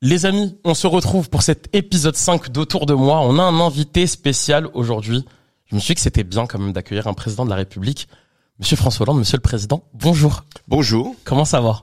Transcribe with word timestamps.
Les 0.00 0.26
amis, 0.26 0.56
on 0.62 0.74
se 0.74 0.86
retrouve 0.86 1.28
pour 1.28 1.42
cet 1.42 1.74
épisode 1.74 2.14
5 2.14 2.52
d'Autour 2.52 2.86
de 2.86 2.94
moi. 2.94 3.18
On 3.20 3.36
a 3.36 3.42
un 3.42 3.58
invité 3.58 4.06
spécial 4.06 4.68
aujourd'hui. 4.72 5.24
Je 5.66 5.74
me 5.74 5.80
suis 5.80 5.88
dit 5.88 5.94
que 5.96 6.00
c'était 6.00 6.22
bien 6.22 6.46
quand 6.46 6.60
même 6.60 6.72
d'accueillir 6.72 7.08
un 7.08 7.14
président 7.14 7.44
de 7.44 7.50
la 7.50 7.56
République. 7.56 8.06
Monsieur 8.60 8.76
François 8.76 9.02
Hollande, 9.02 9.18
monsieur 9.18 9.38
le 9.38 9.42
président, 9.42 9.82
bonjour. 9.94 10.44
Bonjour. 10.68 11.16
Comment 11.24 11.44
ça 11.44 11.60
va? 11.60 11.82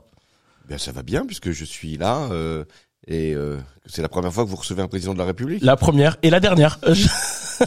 Bien, 0.69 0.77
ça 0.77 0.93
va 0.93 1.03
bien 1.03 1.25
puisque 1.25 1.51
je 1.51 1.65
suis 1.65 1.97
là 1.97 2.29
euh, 2.31 2.63
et 3.07 3.33
euh, 3.33 3.57
c'est 3.85 4.01
la 4.01 4.09
première 4.09 4.33
fois 4.33 4.45
que 4.45 4.49
vous 4.49 4.55
recevez 4.55 4.81
un 4.81 4.87
président 4.87 5.13
de 5.13 5.19
la 5.19 5.25
République? 5.25 5.63
La 5.63 5.75
première 5.75 6.17
et 6.23 6.29
la 6.29 6.39
dernière. 6.39 6.79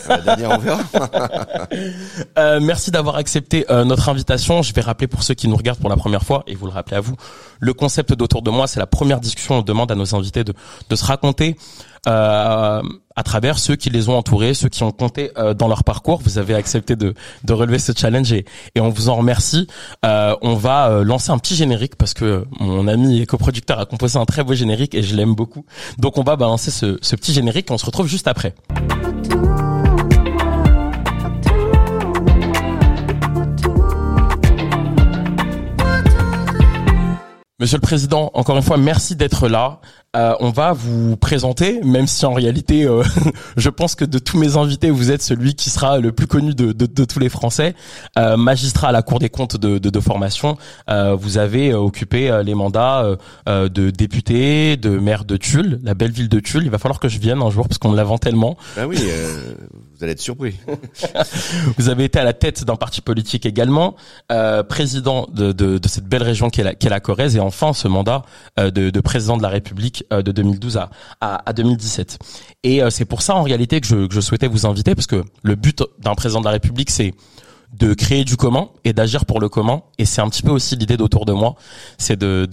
La 0.09 0.19
dernière, 0.19 0.51
on 0.51 0.59
verra. 0.59 0.83
Euh, 2.39 2.61
merci 2.61 2.91
d'avoir 2.91 3.17
accepté 3.17 3.65
euh, 3.71 3.85
notre 3.85 4.09
invitation. 4.09 4.63
Je 4.63 4.73
vais 4.73 4.81
rappeler 4.81 5.07
pour 5.07 5.23
ceux 5.23 5.35
qui 5.35 5.49
nous 5.49 5.57
regardent 5.57 5.81
pour 5.81 5.91
la 5.91 5.97
première 5.97 6.23
fois, 6.23 6.45
et 6.47 6.55
vous 6.55 6.67
le 6.67 6.73
rappelez 6.73 6.97
à 6.97 7.01
vous, 7.01 7.17
le 7.59 7.73
concept 7.73 8.13
d'Autour 8.13 8.43
de 8.43 8.51
moi, 8.51 8.67
c'est 8.67 8.81
la 8.81 8.87
première 8.87 9.21
discussion. 9.21 9.59
On 9.59 9.63
demande 9.63 9.91
à 9.91 9.95
nos 9.95 10.15
invités 10.15 10.45
de, 10.45 10.55
de 10.89 10.97
se 10.97 11.05
raconter 11.05 11.57
euh, 12.07 12.83
à 13.19 13.25
travers 13.25 13.59
ceux 13.59 13.75
qui 13.75 13.91
les 13.91 14.09
ont 14.09 14.17
entourés, 14.17 14.55
ceux 14.55 14.69
qui 14.69 14.85
ont 14.85 14.93
compté 14.93 15.33
euh, 15.39 15.53
dans 15.53 15.67
leur 15.67 15.83
parcours. 15.83 16.21
Vous 16.23 16.39
avez 16.39 16.55
accepté 16.55 16.95
de, 16.95 17.15
de 17.43 17.53
relever 17.53 17.81
ce 17.81 17.91
challenge 17.91 18.33
et, 18.33 18.45
et 18.77 18.81
on 18.81 18.91
vous 18.91 19.09
en 19.09 19.17
remercie. 19.17 19.67
Euh, 20.07 20.37
on 20.41 20.55
va 20.55 20.89
euh, 20.89 21.03
lancer 21.03 21.33
un 21.33 21.39
petit 21.39 21.57
générique 21.57 21.97
parce 21.97 22.15
que 22.15 22.45
mon 22.61 22.87
ami 22.87 23.21
et 23.21 23.27
coproducteur 23.27 23.81
a 23.81 23.87
composé 23.87 24.21
un 24.21 24.25
très 24.25 24.45
beau 24.45 24.55
générique 24.55 24.95
et 24.95 25.03
je 25.03 25.17
l'aime 25.17 25.35
beaucoup. 25.35 25.65
Donc 25.99 26.17
on 26.17 26.23
va 26.23 26.37
balancer 26.37 26.71
ce, 26.71 26.97
ce 27.03 27.17
petit 27.17 27.33
générique 27.33 27.73
et 27.73 27.75
on 27.75 27.79
se 27.79 27.87
retrouve 27.87 28.07
juste 28.07 28.29
après. 28.29 28.55
Monsieur 37.61 37.79
le 37.79 37.83
Président, 37.83 38.31
encore 38.35 38.57
une 38.57 38.63
fois, 38.63 38.77
merci 38.77 39.17
d'être 39.17 39.49
là. 39.49 39.81
Euh, 40.17 40.33
on 40.39 40.51
va 40.51 40.73
vous 40.73 41.17
présenter, 41.17 41.81
même 41.83 42.07
si 42.07 42.25
en 42.25 42.33
réalité, 42.33 42.85
euh, 42.85 43.03
je 43.57 43.69
pense 43.69 43.97
que 43.97 44.05
de 44.05 44.21
tous 44.21 44.39
mes 44.39 44.57
invités, 44.57 44.91
vous 44.91 45.11
êtes 45.11 45.23
celui 45.23 45.55
qui 45.57 45.69
sera 45.69 45.99
le 45.99 46.13
plus 46.13 46.29
connu 46.29 46.55
de, 46.55 46.71
de, 46.71 46.87
de 46.87 47.05
tous 47.05 47.19
les 47.19 47.29
Français. 47.29 47.75
Euh, 48.17 48.37
magistrat 48.37 48.89
à 48.89 48.93
la 48.93 49.03
Cour 49.03 49.19
des 49.19 49.29
comptes 49.29 49.57
de, 49.57 49.79
de, 49.79 49.91
de 49.91 50.01
formation, 50.01 50.57
euh, 50.89 51.17
vous 51.17 51.37
avez 51.37 51.75
occupé 51.75 52.43
les 52.45 52.55
mandats 52.55 53.17
euh, 53.49 53.69
de 53.69 53.91
député, 53.91 54.77
de 54.77 54.91
maire 54.91 55.25
de 55.25 55.37
Tulle, 55.37 55.81
la 55.83 55.95
belle 55.95 56.13
ville 56.13 56.29
de 56.29 56.39
Tulle. 56.39 56.63
Il 56.63 56.71
va 56.71 56.79
falloir 56.79 57.01
que 57.01 57.09
je 57.09 57.19
vienne 57.19 57.43
un 57.43 57.51
jour 57.51 57.67
parce 57.67 57.79
qu'on 57.79 57.91
me 57.91 57.97
la 57.97 58.05
vend 58.05 58.19
tellement. 58.19 58.57
Ben 58.77 58.87
oui, 58.87 58.99
euh, 59.03 59.55
vous 59.99 60.05
allez 60.05 60.13
être 60.13 60.21
surpris. 60.21 60.55
Vous 61.77 61.89
avez 61.89 62.05
été 62.05 62.21
à 62.21 62.25
la 62.25 62.33
tête 62.33 62.65
d'un 62.65 62.77
parti 62.77 63.01
politique 63.01 63.45
également, 63.47 63.97
euh, 64.31 64.63
président 64.63 65.27
de, 65.33 65.51
de, 65.51 65.79
de 65.79 65.89
cette 65.89 66.05
belle 66.07 66.23
région 66.23 66.51
qu'est 66.51 66.63
la, 66.63 66.75
qu'est 66.75 66.89
la 66.89 67.01
Corrèze, 67.01 67.35
et 67.37 67.41
enfin 67.49 67.73
ce 67.73 67.89
mandat 67.89 68.23
euh, 68.59 68.71
de, 68.71 68.91
de 68.91 69.01
président 69.01 69.37
de 69.37 69.43
la 69.43 69.49
République 69.49 70.05
euh, 70.13 70.23
de 70.23 70.31
2012 70.33 70.77
à, 70.77 70.91
à, 71.21 71.49
à 71.49 71.53
2017. 71.53 72.19
Et 72.63 72.83
euh, 72.83 72.91
c'est 72.91 73.05
pour 73.05 73.23
ça 73.23 73.35
en 73.35 73.43
réalité 73.43 73.81
que 73.81 74.09
je, 74.11 74.21
souhaitais 74.21 74.47
vous 74.47 74.67
inviter, 74.67 74.95
parce 74.95 75.07
que 75.07 75.25
le 75.43 75.55
but 75.55 75.83
d'un 75.99 76.15
président 76.15 76.41
de 76.41 76.45
la 76.45 76.53
République, 76.53 76.91
c'est 76.91 77.15
de 77.73 77.93
créer 77.93 78.25
du 78.25 78.37
commun 78.37 78.69
et 78.85 78.93
d'agir 78.93 79.27
pour 79.27 79.41
le 79.41 79.49
commun. 79.49 79.83
Et 79.99 80.05
c'est 80.05 80.21
un 80.21 80.29
petit 80.29 80.43
peu 80.43 80.51
aussi 80.51 80.77
l'idée 80.77 80.97
d'autour 80.97 81.27
de 81.27 81.33
moi, 81.33 81.57
c'est 81.99 82.19
de, 82.19 82.47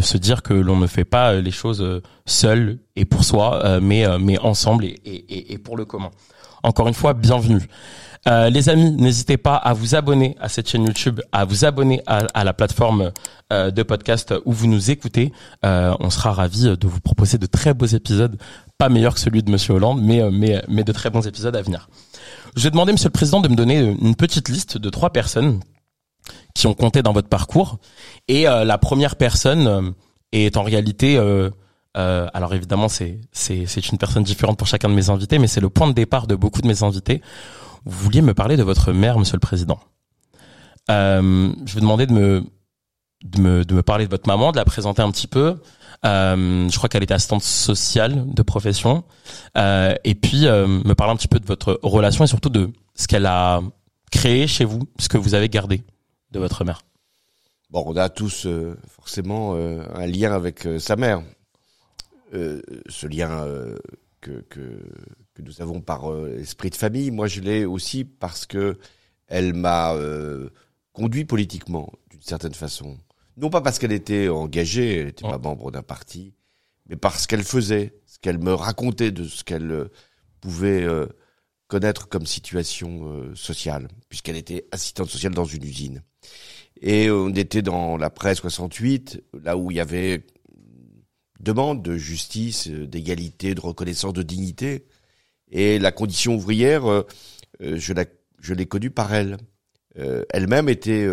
se 0.00 0.16
dire 0.18 0.42
que 0.42 0.54
l'on 0.54 0.76
ne 0.76 0.86
fait 0.86 1.04
pas 1.04 1.34
les 1.34 1.50
choses 1.50 2.02
seul 2.26 2.78
et 2.94 3.04
pour 3.04 3.24
soi, 3.24 3.80
mais, 3.80 4.06
ensemble 4.38 4.84
et, 4.84 5.52
et 5.52 5.58
pour 5.58 5.76
le 5.76 5.84
commun. 5.84 6.10
Encore 6.62 6.86
une 6.86 6.94
fois, 6.94 7.12
bienvenue. 7.12 7.68
Euh, 8.28 8.50
les 8.50 8.68
amis, 8.68 8.90
n'hésitez 8.90 9.36
pas 9.36 9.54
à 9.56 9.72
vous 9.72 9.94
abonner 9.94 10.36
à 10.40 10.48
cette 10.48 10.68
chaîne 10.68 10.84
YouTube, 10.84 11.20
à 11.32 11.44
vous 11.44 11.64
abonner 11.64 12.02
à, 12.06 12.44
la 12.44 12.52
plateforme 12.52 13.12
euh, 13.52 13.70
de 13.70 13.82
podcast 13.82 14.34
où 14.44 14.52
vous 14.52 14.66
nous 14.66 14.90
écoutez. 14.90 15.32
Euh, 15.64 15.94
on 16.00 16.10
sera 16.10 16.32
ravis 16.32 16.76
de 16.76 16.86
vous 16.86 17.00
proposer 17.00 17.38
de 17.38 17.46
très 17.46 17.72
beaux 17.72 17.86
épisodes, 17.86 18.36
pas 18.78 18.88
meilleurs 18.88 19.14
que 19.14 19.20
celui 19.20 19.42
de 19.42 19.50
Monsieur 19.50 19.74
Hollande, 19.74 20.00
mais, 20.02 20.20
euh, 20.20 20.30
mais, 20.32 20.62
mais 20.68 20.82
de 20.82 20.92
très 20.92 21.10
bons 21.10 21.26
épisodes 21.26 21.54
à 21.54 21.62
venir. 21.62 21.88
Je 22.56 22.62
vais 22.64 22.70
demander, 22.70 22.92
Monsieur 22.92 23.08
le 23.08 23.12
Président, 23.12 23.40
de 23.40 23.48
me 23.48 23.54
donner 23.54 23.78
une 23.78 24.16
petite 24.16 24.48
liste 24.48 24.78
de 24.78 24.90
trois 24.90 25.10
personnes 25.10 25.60
qui 26.54 26.66
ont 26.66 26.74
compté 26.74 27.02
dans 27.02 27.12
votre 27.12 27.28
parcours. 27.28 27.78
Et 28.28 28.48
euh, 28.48 28.64
la 28.64 28.78
première 28.78 29.16
personne 29.16 29.66
euh, 29.66 29.90
est 30.32 30.56
en 30.56 30.62
réalité... 30.62 31.16
Euh, 31.16 31.50
euh, 31.96 32.26
alors 32.34 32.52
évidemment, 32.52 32.88
c'est 32.88 33.18
c'est 33.32 33.64
c'est 33.64 33.88
une 33.88 33.96
personne 33.96 34.22
différente 34.22 34.58
pour 34.58 34.66
chacun 34.66 34.90
de 34.90 34.94
mes 34.94 35.08
invités, 35.08 35.38
mais 35.38 35.46
c'est 35.46 35.62
le 35.62 35.70
point 35.70 35.88
de 35.88 35.94
départ 35.94 36.26
de 36.26 36.34
beaucoup 36.34 36.60
de 36.60 36.66
mes 36.66 36.82
invités. 36.82 37.22
Vous 37.86 38.04
vouliez 38.04 38.20
me 38.20 38.34
parler 38.34 38.56
de 38.56 38.64
votre 38.64 38.92
mère, 38.92 39.16
Monsieur 39.16 39.36
le 39.36 39.40
Président. 39.40 39.78
Euh, 40.90 41.52
je 41.64 41.74
vais 41.74 41.80
demander 41.80 42.06
de 42.06 42.12
me 42.12 42.44
de 43.24 43.40
me 43.40 43.64
de 43.64 43.74
me 43.74 43.82
parler 43.82 44.06
de 44.06 44.10
votre 44.10 44.26
maman, 44.26 44.50
de 44.50 44.56
la 44.56 44.64
présenter 44.64 45.02
un 45.02 45.10
petit 45.12 45.28
peu. 45.28 45.56
Euh, 46.04 46.68
je 46.68 46.76
crois 46.76 46.88
qu'elle 46.88 47.04
était 47.04 47.14
assistante 47.14 47.44
sociale 47.44 48.24
de 48.34 48.42
profession. 48.42 49.04
Euh, 49.56 49.94
et 50.02 50.16
puis 50.16 50.48
euh, 50.48 50.66
me 50.66 50.94
parler 50.94 51.12
un 51.12 51.16
petit 51.16 51.28
peu 51.28 51.38
de 51.38 51.46
votre 51.46 51.78
relation 51.84 52.24
et 52.24 52.26
surtout 52.26 52.48
de 52.48 52.72
ce 52.96 53.06
qu'elle 53.06 53.26
a 53.26 53.62
créé 54.10 54.48
chez 54.48 54.64
vous, 54.64 54.88
ce 54.98 55.08
que 55.08 55.16
vous 55.16 55.34
avez 55.34 55.48
gardé 55.48 55.84
de 56.32 56.40
votre 56.40 56.64
mère. 56.64 56.82
Bon, 57.70 57.84
on 57.86 57.96
a 57.96 58.08
tous 58.08 58.46
euh, 58.46 58.76
forcément 58.88 59.54
euh, 59.54 59.84
un 59.94 60.06
lien 60.06 60.32
avec 60.32 60.68
sa 60.80 60.96
mère. 60.96 61.22
Ce 62.32 63.06
lien 63.06 63.46
que, 64.20 64.44
que, 64.50 64.82
que 65.36 65.42
nous 65.42 65.60
avons 65.60 65.80
par 65.80 66.10
euh, 66.10 66.38
esprit 66.40 66.70
de 66.70 66.76
famille, 66.76 67.10
moi 67.10 67.26
je 67.26 67.40
l'ai 67.40 67.64
aussi 67.64 68.04
parce 68.04 68.46
que 68.46 68.78
elle 69.28 69.52
m'a 69.54 69.92
euh, 69.92 70.48
conduit 70.92 71.24
politiquement 71.24 71.92
d'une 72.10 72.22
certaine 72.22 72.54
façon. 72.54 72.96
Non 73.36 73.50
pas 73.50 73.60
parce 73.60 73.78
qu'elle 73.78 73.92
était 73.92 74.28
engagée, 74.28 74.98
elle 74.98 75.06
n'était 75.06 75.28
pas 75.28 75.38
membre 75.38 75.70
d'un 75.70 75.82
parti, 75.82 76.32
mais 76.88 76.96
parce 76.96 77.26
qu'elle 77.26 77.42
faisait, 77.42 77.94
ce 78.06 78.18
qu'elle 78.18 78.38
me 78.38 78.54
racontait 78.54 79.10
de 79.10 79.24
ce 79.24 79.44
qu'elle 79.44 79.70
euh, 79.70 79.90
pouvait 80.40 80.84
euh, 80.84 81.06
connaître 81.68 82.08
comme 82.08 82.24
situation 82.24 83.12
euh, 83.12 83.34
sociale, 83.34 83.88
puisqu'elle 84.08 84.36
était 84.36 84.66
assistante 84.72 85.10
sociale 85.10 85.34
dans 85.34 85.44
une 85.44 85.64
usine. 85.64 86.02
Et 86.80 87.10
on 87.10 87.28
était 87.30 87.62
dans 87.62 87.96
l'après 87.96 88.34
68, 88.34 89.22
là 89.42 89.56
où 89.56 89.70
il 89.70 89.76
y 89.76 89.80
avait 89.80 90.24
demande 91.40 91.82
de 91.82 91.96
justice, 91.96 92.68
euh, 92.68 92.86
d'égalité, 92.86 93.54
de 93.54 93.60
reconnaissance 93.60 94.12
de 94.12 94.22
dignité. 94.22 94.86
Et 95.50 95.78
la 95.78 95.92
condition 95.92 96.34
ouvrière, 96.34 96.86
euh, 96.86 97.02
euh, 97.62 97.76
je 97.78 97.92
la- 97.92 98.04
je 98.40 98.54
l'ai 98.54 98.66
connue 98.66 98.90
par 98.90 99.14
elle. 99.14 99.36
Euh, 99.98 100.24
Elle-même 100.30 100.68
était 100.68 101.06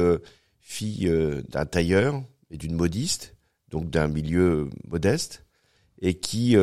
fille 0.60 1.12
d'un 1.50 1.66
tailleur 1.66 2.22
et 2.52 2.58
d'une 2.58 2.76
modiste, 2.76 3.36
donc 3.70 3.90
d'un 3.90 4.08
milieu 4.08 4.70
modeste, 4.88 5.46
et 6.02 6.16
qui 6.16 6.56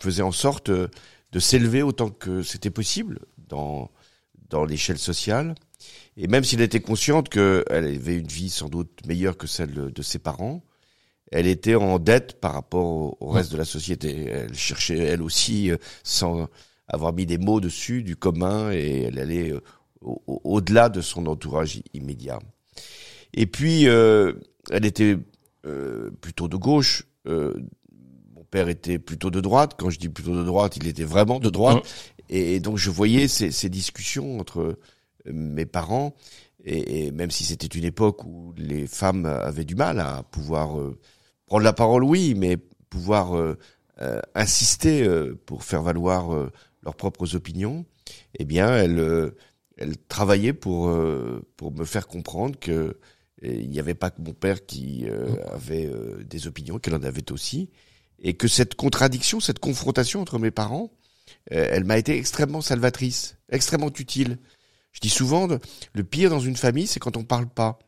faisait 0.00 0.22
en 0.22 0.32
sorte 0.32 0.70
de 0.70 1.38
s'élever 1.38 1.82
autant 1.82 2.10
que 2.10 2.42
c'était 2.42 2.70
possible 2.70 3.20
dans 3.48 3.90
dans 4.48 4.64
l'échelle 4.64 4.98
sociale. 4.98 5.54
Et 6.16 6.28
même 6.28 6.44
s'il 6.44 6.60
était 6.60 6.80
consciente 6.80 7.28
qu'elle 7.28 7.64
avait 7.68 8.16
une 8.16 8.28
vie 8.28 8.50
sans 8.50 8.68
doute 8.68 9.04
meilleure 9.06 9.36
que 9.36 9.46
celle 9.48 9.92
de 9.92 10.02
ses 10.02 10.18
parents, 10.20 10.62
elle 11.32 11.46
était 11.46 11.74
en 11.74 11.98
dette 11.98 12.40
par 12.40 12.52
rapport 12.52 13.20
au, 13.20 13.30
reste 13.30 13.50
de 13.50 13.56
la 13.56 13.64
société. 13.64 14.26
Elle 14.30 14.54
cherchait 14.54 14.98
elle 14.98 15.20
aussi, 15.22 15.70
sans 16.04 16.48
avoir 16.88 17.12
mis 17.12 17.26
des 17.26 17.38
mots 17.38 17.60
dessus, 17.60 18.02
du 18.02 18.16
commun, 18.16 18.70
et 18.72 19.02
elle 19.08 19.18
allait 19.18 19.52
euh, 19.52 19.60
au- 20.00 20.22
au- 20.26 20.40
au-delà 20.44 20.88
de 20.88 21.00
son 21.00 21.26
entourage 21.26 21.80
immédiat. 21.94 22.38
Et 23.34 23.46
puis, 23.46 23.88
euh, 23.88 24.32
elle 24.70 24.84
était 24.86 25.18
euh, 25.66 26.10
plutôt 26.20 26.48
de 26.48 26.56
gauche. 26.56 27.04
euh, 27.26 27.54
mon 28.34 28.44
père 28.44 28.68
était 28.68 28.98
plutôt 29.00 29.30
de 29.30 29.40
droite. 29.40 29.72
Quand 29.76 29.90
je 29.90 29.98
dis 29.98 30.08
plutôt 30.08 30.36
de 30.36 30.44
droite, 30.44 30.76
il 30.76 30.86
était 30.86 31.04
vraiment 31.04 31.40
de 31.40 31.50
droite. 31.50 31.82
Et, 32.28 32.54
et 32.54 32.60
donc, 32.60 32.76
je 32.78 32.90
voyais 32.90 33.26
ces, 33.28 33.50
ces 33.50 33.68
discussions 33.68 34.38
entre 34.38 34.60
euh, 34.60 34.76
mes 35.32 35.66
parents. 35.66 36.14
Et, 36.64 37.06
et 37.06 37.10
même 37.12 37.30
si 37.32 37.44
c'était 37.44 37.66
une 37.78 37.84
époque 37.84 38.24
où 38.24 38.52
les 38.56 38.86
femmes 38.86 39.26
avaient 39.26 39.64
du 39.64 39.74
mal 39.74 39.98
à 40.00 40.22
pouvoir 40.30 40.78
euh, 40.78 40.96
prendre 41.46 41.64
la 41.64 41.72
parole, 41.72 42.04
oui, 42.04 42.34
mais 42.36 42.56
pouvoir 42.88 43.34
insister 44.34 45.04
euh, 45.04 45.34
pour 45.46 45.64
faire 45.64 45.82
valoir 45.82 46.34
euh, 46.34 46.50
leurs 46.86 46.96
propres 46.96 47.34
opinions, 47.34 47.84
eh 48.38 48.44
bien, 48.44 48.74
elle, 48.76 48.98
euh, 49.00 49.36
elle 49.76 49.98
travaillait 49.98 50.52
pour 50.52 50.88
euh, 50.88 51.44
pour 51.56 51.72
me 51.72 51.84
faire 51.84 52.06
comprendre 52.06 52.58
que 52.58 52.70
euh, 52.70 52.96
il 53.42 53.68
n'y 53.68 53.80
avait 53.80 53.94
pas 53.94 54.10
que 54.10 54.22
mon 54.22 54.32
père 54.32 54.64
qui 54.64 55.04
euh, 55.06 55.34
avait 55.52 55.90
des 56.24 56.46
opinions, 56.46 56.78
qu'elle 56.78 56.94
en 56.94 57.02
avait 57.02 57.30
aussi, 57.32 57.68
et 58.20 58.34
que 58.34 58.48
cette 58.48 58.76
contradiction, 58.76 59.40
cette 59.40 59.58
confrontation 59.58 60.20
entre 60.20 60.38
mes 60.38 60.50
parents, 60.52 60.90
elle 61.50 61.84
m'a 61.84 61.98
été 61.98 62.16
extrêmement 62.16 62.60
salvatrice, 62.60 63.36
extrêmement 63.50 63.90
utile. 63.98 64.38
Je 64.92 65.00
dis 65.00 65.10
souvent, 65.10 65.48
le 65.92 66.04
pire 66.04 66.30
dans 66.30 66.40
une 66.40 66.56
famille, 66.56 66.86
c'est 66.86 67.00
quand 67.00 67.16
on 67.16 67.24
parle 67.24 67.48
pas, 67.48 67.78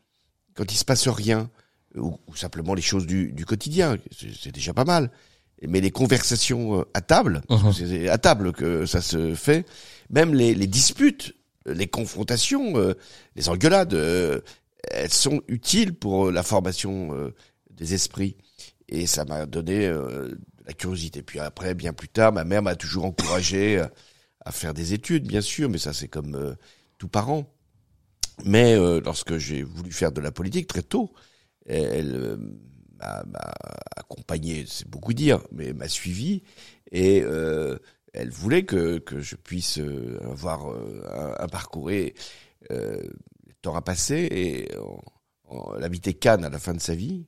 quand 0.55 0.71
il 0.71 0.77
se 0.77 0.85
passe 0.85 1.07
rien, 1.07 1.49
ou, 1.95 2.17
ou 2.27 2.35
simplement 2.35 2.73
les 2.73 2.81
choses 2.81 3.07
du, 3.07 3.31
du 3.31 3.45
quotidien. 3.45 3.97
C'est 4.11 4.51
déjà 4.51 4.73
pas 4.73 4.85
mal. 4.85 5.09
Mais 5.67 5.81
les 5.81 5.91
conversations 5.91 6.79
euh, 6.79 6.83
à 6.93 7.01
table, 7.01 7.41
que 7.49 7.71
c'est 7.73 8.07
à 8.07 8.17
table 8.17 8.53
que 8.53 8.85
ça 8.85 9.01
se 9.01 9.35
fait, 9.35 9.65
même 10.09 10.33
les, 10.33 10.55
les 10.55 10.67
disputes, 10.67 11.35
les 11.65 11.87
confrontations, 11.87 12.77
euh, 12.77 12.93
les 13.35 13.49
engueulades, 13.49 13.93
euh, 13.93 14.39
elles 14.89 15.11
sont 15.11 15.41
utiles 15.47 15.93
pour 15.93 16.27
euh, 16.27 16.31
la 16.31 16.43
formation 16.43 17.13
euh, 17.13 17.33
des 17.71 17.93
esprits. 17.93 18.37
Et 18.87 19.05
ça 19.05 19.25
m'a 19.25 19.45
donné 19.45 19.85
euh, 19.85 20.29
de 20.29 20.39
la 20.65 20.73
curiosité. 20.73 21.21
Puis 21.21 21.39
après, 21.39 21.73
bien 21.73 21.93
plus 21.93 22.07
tard, 22.09 22.31
ma 22.31 22.45
mère 22.45 22.63
m'a 22.63 22.75
toujours 22.75 23.05
encouragé 23.05 23.83
à 24.45 24.51
faire 24.51 24.73
des 24.73 24.93
études, 24.93 25.27
bien 25.27 25.41
sûr, 25.41 25.69
mais 25.69 25.77
ça 25.77 25.93
c'est 25.93 26.07
comme 26.07 26.55
tout 26.97 27.07
parent. 27.09 27.53
Mais 28.45 28.75
lorsque 29.01 29.37
j'ai 29.37 29.63
voulu 29.63 29.91
faire 29.91 30.11
de 30.11 30.21
la 30.21 30.31
politique 30.31 30.67
très 30.67 30.81
tôt, 30.81 31.11
elle 31.65 32.39
m'a 32.99 33.53
accompagné, 33.95 34.65
c'est 34.67 34.87
beaucoup 34.87 35.13
dire, 35.13 35.41
mais 35.51 35.73
m'a 35.73 35.87
suivi 35.87 36.43
et 36.91 37.19
elle 38.13 38.29
voulait 38.29 38.65
que, 38.65 38.97
que 38.99 39.19
je 39.21 39.35
puisse 39.35 39.79
avoir 40.21 40.65
un, 40.67 41.35
un 41.39 41.47
parcours. 41.47 41.91
Et 41.91 42.13
le 42.69 43.13
temps 43.61 43.75
a 43.75 43.81
passé 43.81 44.27
et 44.31 44.71
elle 45.77 45.83
habitait 45.83 46.13
Cannes 46.13 46.45
à 46.45 46.49
la 46.49 46.59
fin 46.59 46.73
de 46.73 46.81
sa 46.81 46.95
vie. 46.95 47.25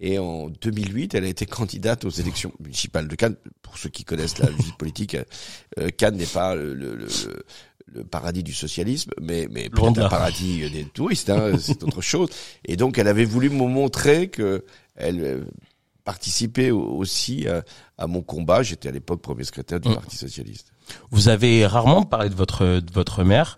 Et 0.00 0.18
en 0.18 0.48
2008, 0.48 1.14
elle 1.14 1.24
a 1.24 1.28
été 1.28 1.46
candidate 1.46 2.04
aux 2.04 2.10
élections 2.10 2.52
municipales 2.58 3.06
de 3.06 3.14
Cannes. 3.14 3.36
Pour 3.62 3.78
ceux 3.78 3.90
qui 3.90 4.04
connaissent 4.04 4.38
la 4.38 4.50
vie 4.50 4.72
politique, 4.78 5.16
euh, 5.78 5.90
Cannes 5.90 6.16
n'est 6.16 6.26
pas 6.26 6.54
le, 6.54 6.74
le, 6.74 6.96
le, 6.96 7.06
le, 7.94 8.04
paradis 8.04 8.42
du 8.42 8.52
socialisme, 8.52 9.12
mais, 9.20 9.48
mais 9.50 9.68
peut-être 9.68 9.98
un 9.98 10.08
paradis 10.08 10.70
des 10.70 10.84
touristes, 10.84 11.30
hein, 11.30 11.52
c'est 11.58 11.82
autre 11.82 12.00
chose. 12.00 12.28
Et 12.64 12.76
donc, 12.76 12.98
elle 12.98 13.08
avait 13.08 13.24
voulu 13.24 13.50
me 13.50 13.66
montrer 13.66 14.28
que 14.28 14.64
elle 14.96 15.20
euh, 15.20 15.40
participait 16.04 16.70
aussi 16.70 17.46
à, 17.98 18.06
mon 18.06 18.22
combat. 18.22 18.62
J'étais 18.62 18.88
à 18.88 18.92
l'époque 18.92 19.22
premier 19.22 19.44
secrétaire 19.44 19.80
du 19.80 19.88
mm. 19.88 19.94
Parti 19.94 20.16
socialiste. 20.16 20.72
Vous 21.10 21.28
avez 21.28 21.66
rarement 21.66 22.02
parlé 22.02 22.28
de 22.28 22.34
votre 22.34 22.64
de 22.64 22.92
votre 22.92 23.22
mère, 23.22 23.56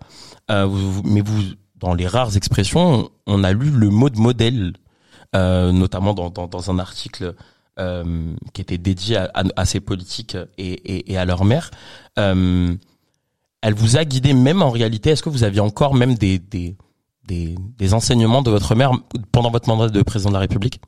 euh, 0.51 0.65
vous, 0.65 1.01
mais 1.03 1.21
vous 1.21 1.41
dans 1.83 1.93
les 1.93 2.07
rares 2.07 2.37
expressions, 2.37 3.11
on 3.27 3.43
a 3.43 3.51
lu 3.51 3.69
le 3.69 3.89
mot 3.89 4.09
de 4.09 4.17
modèle, 4.17 4.71
euh, 5.35 5.73
notamment 5.73 6.13
dans, 6.13 6.29
dans, 6.29 6.47
dans, 6.47 6.71
un 6.71 6.79
article 6.79 7.35
euh, 7.77 8.33
qui 8.53 8.61
était 8.61 8.77
dédié 8.77 9.17
à, 9.17 9.43
à, 9.57 9.65
ces 9.65 9.81
politiques 9.81 10.37
et, 10.57 10.71
et, 10.71 11.11
et, 11.11 11.17
à 11.17 11.25
leur 11.25 11.43
mère. 11.43 11.71
Euh, 12.17 12.73
elle 13.63 13.73
vous 13.73 13.97
a 13.97 14.05
guidé 14.05 14.33
même 14.33 14.61
en 14.61 14.69
réalité. 14.69 15.11
Est-ce 15.11 15.23
que 15.23 15.29
vous 15.29 15.43
aviez 15.43 15.61
encore 15.61 15.95
même 15.95 16.15
des, 16.15 16.37
des, 16.37 16.77
des, 17.25 17.55
des, 17.77 17.93
enseignements 17.93 18.41
de 18.41 18.51
votre 18.51 18.75
mère 18.75 18.91
pendant 19.31 19.49
votre 19.49 19.67
mandat 19.67 19.89
de 19.89 20.01
président 20.03 20.29
de 20.29 20.35
la 20.35 20.41
République? 20.41 20.79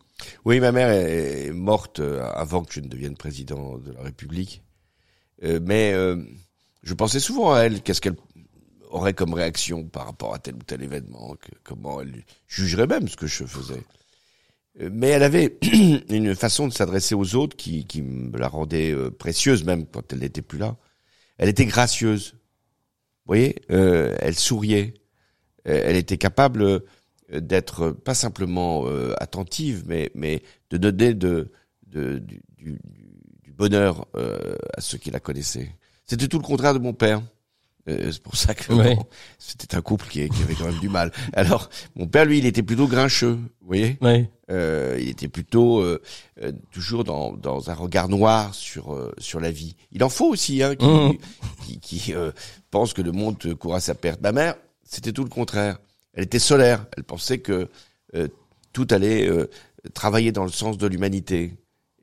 Oui, 0.45 0.60
ma 0.60 0.72
mère 0.72 0.89
est 0.89 1.51
morte 1.51 2.00
euh, 2.00 2.24
avant 2.33 2.63
que 2.63 2.74
je 2.74 2.81
ne 2.81 2.88
devienne 2.88 3.18
président 3.18 3.77
de 3.77 3.92
la 3.92 4.04
République. 4.04 4.62
Euh, 5.44 5.60
mais 5.63 5.94
euh, 5.94 6.18
je 6.83 6.94
pensais 6.94 7.19
souvent 7.19 7.54
à 7.54 7.62
elle. 7.62 7.81
Qu'est-ce 7.81 8.01
qu'elle 8.01 8.16
aurait 8.95 9.13
comme 9.13 9.33
réaction 9.33 9.83
par 9.83 10.06
rapport 10.06 10.33
à 10.33 10.39
tel 10.39 10.56
ou 10.56 10.63
tel 10.66 10.81
événement, 10.81 11.36
comment 11.63 12.01
elle 12.01 12.24
jugerait 12.48 12.88
même 12.88 13.07
ce 13.07 13.18
que 13.18 13.27
je 13.27 13.44
faisais. 13.44 13.83
Euh, 14.81 14.89
mais 14.92 15.10
elle 15.10 15.24
avait 15.24 15.57
une 16.10 16.36
façon 16.36 16.68
de 16.68 16.74
s'adresser 16.74 17.16
aux 17.16 17.36
autres 17.36 17.56
qui, 17.56 17.86
qui 17.86 18.01
me 18.01 18.38
la 18.38 18.48
rendait 18.48 18.92
euh, 18.92 19.12
précieuse 19.12 19.63
même 19.63 19.86
quand 19.86 20.13
elle 20.13 20.19
n'était 20.19 20.42
plus 20.42 20.57
là. 20.57 20.77
Elle 21.38 21.50
était 21.50 21.66
gracieuse. 21.66 22.36
Voyez, 23.25 23.56
euh, 23.72 24.16
elle 24.19 24.36
souriait. 24.36 24.94
Elle 25.63 25.95
était 25.95 26.19
capable 26.19 26.83
d'être 27.31 27.89
pas 27.89 28.13
simplement 28.13 28.86
attentive, 29.18 29.83
mais, 29.88 30.12
mais 30.13 30.44
de 30.69 30.77
donner 30.77 31.16
de, 31.16 31.51
de 31.88 32.19
du, 32.19 32.44
du, 32.56 32.80
du, 33.44 33.51
bonheur 33.51 34.06
à 34.13 34.80
ceux 34.81 35.00
qui 35.00 35.10
la 35.10 35.19
connaissaient. 35.19 35.72
C'était 36.06 36.27
tout 36.27 36.38
le 36.38 36.44
contraire 36.44 36.75
de 36.75 36.80
mon 36.80 36.94
père. 36.94 37.24
Euh, 37.87 38.11
c'est 38.11 38.21
pour 38.21 38.35
ça 38.35 38.55
que 38.55 38.63
c'était 39.37 39.75
un 39.75 39.81
couple 39.81 40.07
qui, 40.07 40.27
qui, 40.29 40.43
avait 40.43 40.55
quand 40.55 40.65
même 40.65 40.79
du 40.79 40.89
mal. 40.89 41.11
Alors, 41.33 41.69
mon 41.95 42.07
père, 42.07 42.25
lui, 42.25 42.39
il 42.39 42.45
était 42.45 42.63
plutôt 42.63 42.87
grincheux, 42.87 43.37
vous 43.65 43.67
voyez 43.67 43.97
euh, 44.51 44.97
Il 44.99 45.09
était 45.09 45.27
plutôt 45.27 45.79
euh, 45.79 45.99
euh, 46.41 46.51
toujours 46.71 47.03
dans, 47.03 47.33
dans, 47.33 47.69
un 47.69 47.73
regard 47.73 48.09
noir 48.09 48.53
sur 48.53 49.11
sur 49.17 49.39
la 49.39 49.49
vie. 49.49 49.75
Il 49.91 50.03
en 50.03 50.09
faut 50.09 50.27
aussi, 50.27 50.61
hein, 50.61 50.75
qui, 50.75 50.85
mmh. 50.85 51.17
qui, 51.65 51.79
qui 51.79 52.13
pense 52.69 52.93
que 52.93 53.01
le 53.01 53.11
monde 53.11 53.37
court 53.55 53.75
à 53.75 53.79
sa 53.79 53.95
perte. 53.95 54.21
Ma 54.21 54.31
mère, 54.31 54.55
c'était 54.83 55.11
tout 55.11 55.23
le 55.23 55.29
contraire. 55.29 55.79
Elle 56.13 56.25
était 56.25 56.39
solaire. 56.39 56.85
Elle 56.95 57.03
pensait 57.03 57.39
que 57.39 57.69
tout 58.71 58.88
allait 58.91 59.29
travailler 59.93 60.31
dans 60.31 60.43
le 60.43 60.51
sens 60.51 60.77
de 60.77 60.88
l'humanité. 60.88 61.55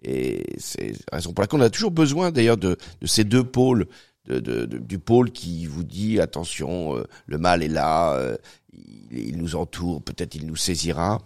Et 0.04 0.42
c'est 0.58 0.94
la 1.12 1.18
raison 1.18 1.32
pour 1.32 1.42
laquelle 1.42 1.60
on 1.60 1.62
a 1.62 1.70
toujours 1.70 1.92
besoin, 1.92 2.32
d'ailleurs, 2.32 2.56
de, 2.56 2.76
de 3.00 3.06
ces 3.06 3.22
deux 3.22 3.44
pôles 3.44 3.86
du 4.26 4.98
pôle 4.98 5.32
qui 5.32 5.66
vous 5.66 5.84
dit 5.84 6.20
attention, 6.20 6.96
euh, 6.96 7.04
le 7.26 7.38
mal 7.38 7.62
est 7.62 7.68
là, 7.68 8.14
euh, 8.14 8.36
il, 9.10 9.36
nous 9.36 9.56
entoure, 9.56 10.02
peut-être 10.02 10.34
il 10.34 10.46
nous 10.46 10.56
saisira, 10.56 11.20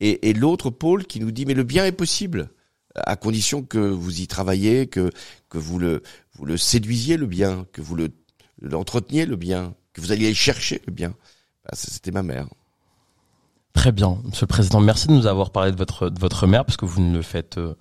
et, 0.00 0.32
l'autre 0.32 0.70
pôle 0.70 1.06
qui 1.06 1.20
nous 1.20 1.30
dit 1.30 1.44
mais 1.44 1.54
le 1.54 1.62
bien 1.62 1.84
est 1.84 1.92
possible 1.92 2.50
à 2.94 3.16
condition 3.16 3.62
que 3.62 3.78
vous 3.78 4.20
y 4.20 4.26
travaillez, 4.26 4.86
que 4.86 5.10
que 5.48 5.58
vous 5.58 5.78
le 5.78 6.02
vous 6.34 6.44
le 6.44 6.56
séduisiez 6.56 7.16
le 7.16 7.26
bien, 7.26 7.66
que 7.72 7.82
vous 7.82 7.94
le 7.94 8.08
l'entreteniez 8.60 9.26
le 9.26 9.36
bien, 9.36 9.74
que 9.92 10.00
vous 10.00 10.10
alliez 10.10 10.34
chercher 10.34 10.80
le 10.86 10.92
bien. 10.92 11.10
Bah, 11.64 11.72
C'était 11.74 12.10
ma 12.10 12.22
mère. 12.22 12.48
Très 13.74 13.92
bien, 13.92 14.18
Monsieur 14.24 14.44
le 14.44 14.48
Président. 14.48 14.80
Merci 14.80 15.06
de 15.06 15.12
nous 15.12 15.26
avoir 15.26 15.50
parlé 15.50 15.70
de 15.70 15.76
votre 15.76 16.08
de 16.08 16.18
votre 16.18 16.46
mère 16.46 16.64
parce 16.64 16.76
que 16.76 16.86
vous 16.86 17.00
ne 17.00 17.14
le 17.14 17.22
faites 17.22 17.58
euh, 17.58 17.74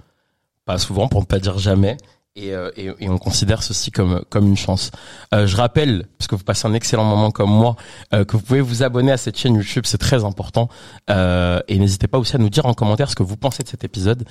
pas 0.65 0.77
souvent, 0.77 1.07
pour 1.07 1.21
ne 1.21 1.25
pas 1.25 1.39
dire 1.39 1.57
jamais. 1.57 1.97
Euh, 2.47 2.71
et, 2.75 2.89
et, 2.99 3.09
on 3.09 3.17
considère 3.17 3.63
ceci 3.63 3.91
comme 3.91 4.23
comme 4.29 4.47
une 4.47 4.57
chance. 4.57 4.91
Euh, 5.33 5.47
je 5.47 5.55
rappelle, 5.55 6.05
parce 6.17 6.27
que 6.27 6.35
vous 6.35 6.43
passez 6.43 6.67
un 6.67 6.73
excellent 6.73 7.03
moment 7.03 7.31
comme 7.31 7.51
moi, 7.51 7.75
euh, 8.13 8.23
que 8.23 8.37
vous 8.37 8.43
pouvez 8.43 8.61
vous 8.61 8.83
abonner 8.83 9.11
à 9.11 9.17
cette 9.17 9.37
chaîne 9.37 9.55
YouTube, 9.55 9.83
c'est 9.85 9.97
très 9.97 10.23
important. 10.23 10.69
Euh, 11.09 11.59
et 11.67 11.77
n'hésitez 11.77 12.07
pas 12.07 12.17
aussi 12.17 12.35
à 12.35 12.39
nous 12.39 12.49
dire 12.49 12.65
en 12.65 12.73
commentaire 12.73 13.09
ce 13.09 13.15
que 13.15 13.23
vous 13.23 13.37
pensez 13.37 13.63
de 13.63 13.67
cet 13.67 13.83
épisode 13.83 14.25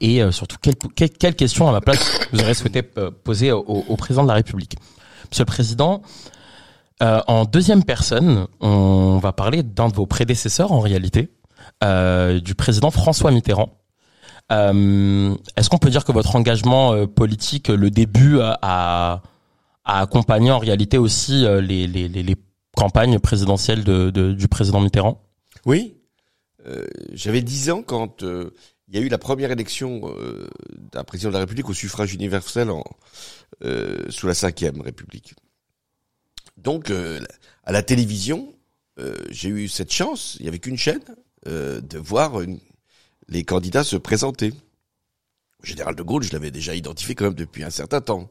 et 0.00 0.22
surtout 0.30 0.56
quelles 0.60 0.76
quelle, 0.94 1.10
quelle 1.10 1.34
questions 1.34 1.68
à 1.68 1.72
ma 1.72 1.80
place 1.80 2.28
vous 2.32 2.40
aurez 2.40 2.54
souhaité 2.54 2.82
poser 2.82 3.52
au, 3.52 3.60
au, 3.60 3.96
président 3.96 4.22
de 4.22 4.28
la 4.28 4.34
République. 4.34 4.76
Monsieur 5.30 5.42
le 5.42 5.46
Président, 5.46 6.02
en 7.00 7.44
deuxième 7.44 7.84
personne, 7.84 8.46
on 8.60 9.18
va 9.18 9.32
parler 9.32 9.62
d'un 9.62 9.88
de 9.88 9.94
vos 9.94 10.06
prédécesseurs 10.06 10.72
en 10.72 10.80
réalité, 10.80 11.30
du 11.82 12.54
président 12.54 12.90
François 12.90 13.30
Mitterrand. 13.30 13.79
Euh, 14.50 15.36
est-ce 15.56 15.70
qu'on 15.70 15.78
peut 15.78 15.90
dire 15.90 16.04
que 16.04 16.12
votre 16.12 16.34
engagement 16.34 16.92
euh, 16.92 17.06
politique, 17.06 17.68
le 17.68 17.90
début, 17.90 18.40
a, 18.40 18.58
a, 18.62 19.22
accompagné 19.84 20.50
en 20.50 20.58
réalité 20.58 20.98
aussi 20.98 21.44
euh, 21.44 21.60
les, 21.60 21.86
les, 21.86 22.08
les, 22.08 22.36
campagnes 22.76 23.18
présidentielles 23.18 23.84
de, 23.84 24.10
de, 24.10 24.32
du 24.32 24.48
président 24.48 24.80
Mitterrand? 24.80 25.20
Oui. 25.66 25.96
J'avais 27.12 27.42
dix 27.42 27.70
ans 27.70 27.82
quand 27.82 28.22
il 28.22 28.94
y 28.94 28.98
a 28.98 29.00
eu 29.00 29.08
la 29.08 29.18
première 29.18 29.50
élection 29.50 30.14
d'un 30.92 31.02
président 31.02 31.30
de 31.30 31.34
la 31.34 31.40
République 31.40 31.68
au 31.68 31.74
suffrage 31.74 32.14
universel 32.14 32.70
en, 32.70 32.84
sous 34.08 34.26
la 34.26 34.34
Ve 34.34 34.80
République. 34.82 35.34
Donc, 36.58 36.92
à 37.64 37.72
la 37.72 37.82
télévision, 37.82 38.54
j'ai 39.30 39.48
eu 39.48 39.68
cette 39.68 39.92
chance, 39.92 40.36
il 40.38 40.44
y 40.46 40.48
avait 40.48 40.60
qu'une 40.60 40.78
chaîne, 40.78 41.02
de 41.46 41.98
voir 41.98 42.40
une, 42.40 42.60
les 43.30 43.44
candidats 43.44 43.84
se 43.84 43.96
présentaient. 43.96 44.52
Le 45.62 45.66
général 45.66 45.94
de 45.94 46.02
Gaulle, 46.02 46.22
je 46.22 46.32
l'avais 46.32 46.50
déjà 46.50 46.74
identifié 46.74 47.14
quand 47.14 47.26
même 47.26 47.34
depuis 47.34 47.64
un 47.64 47.70
certain 47.70 48.00
temps. 48.00 48.30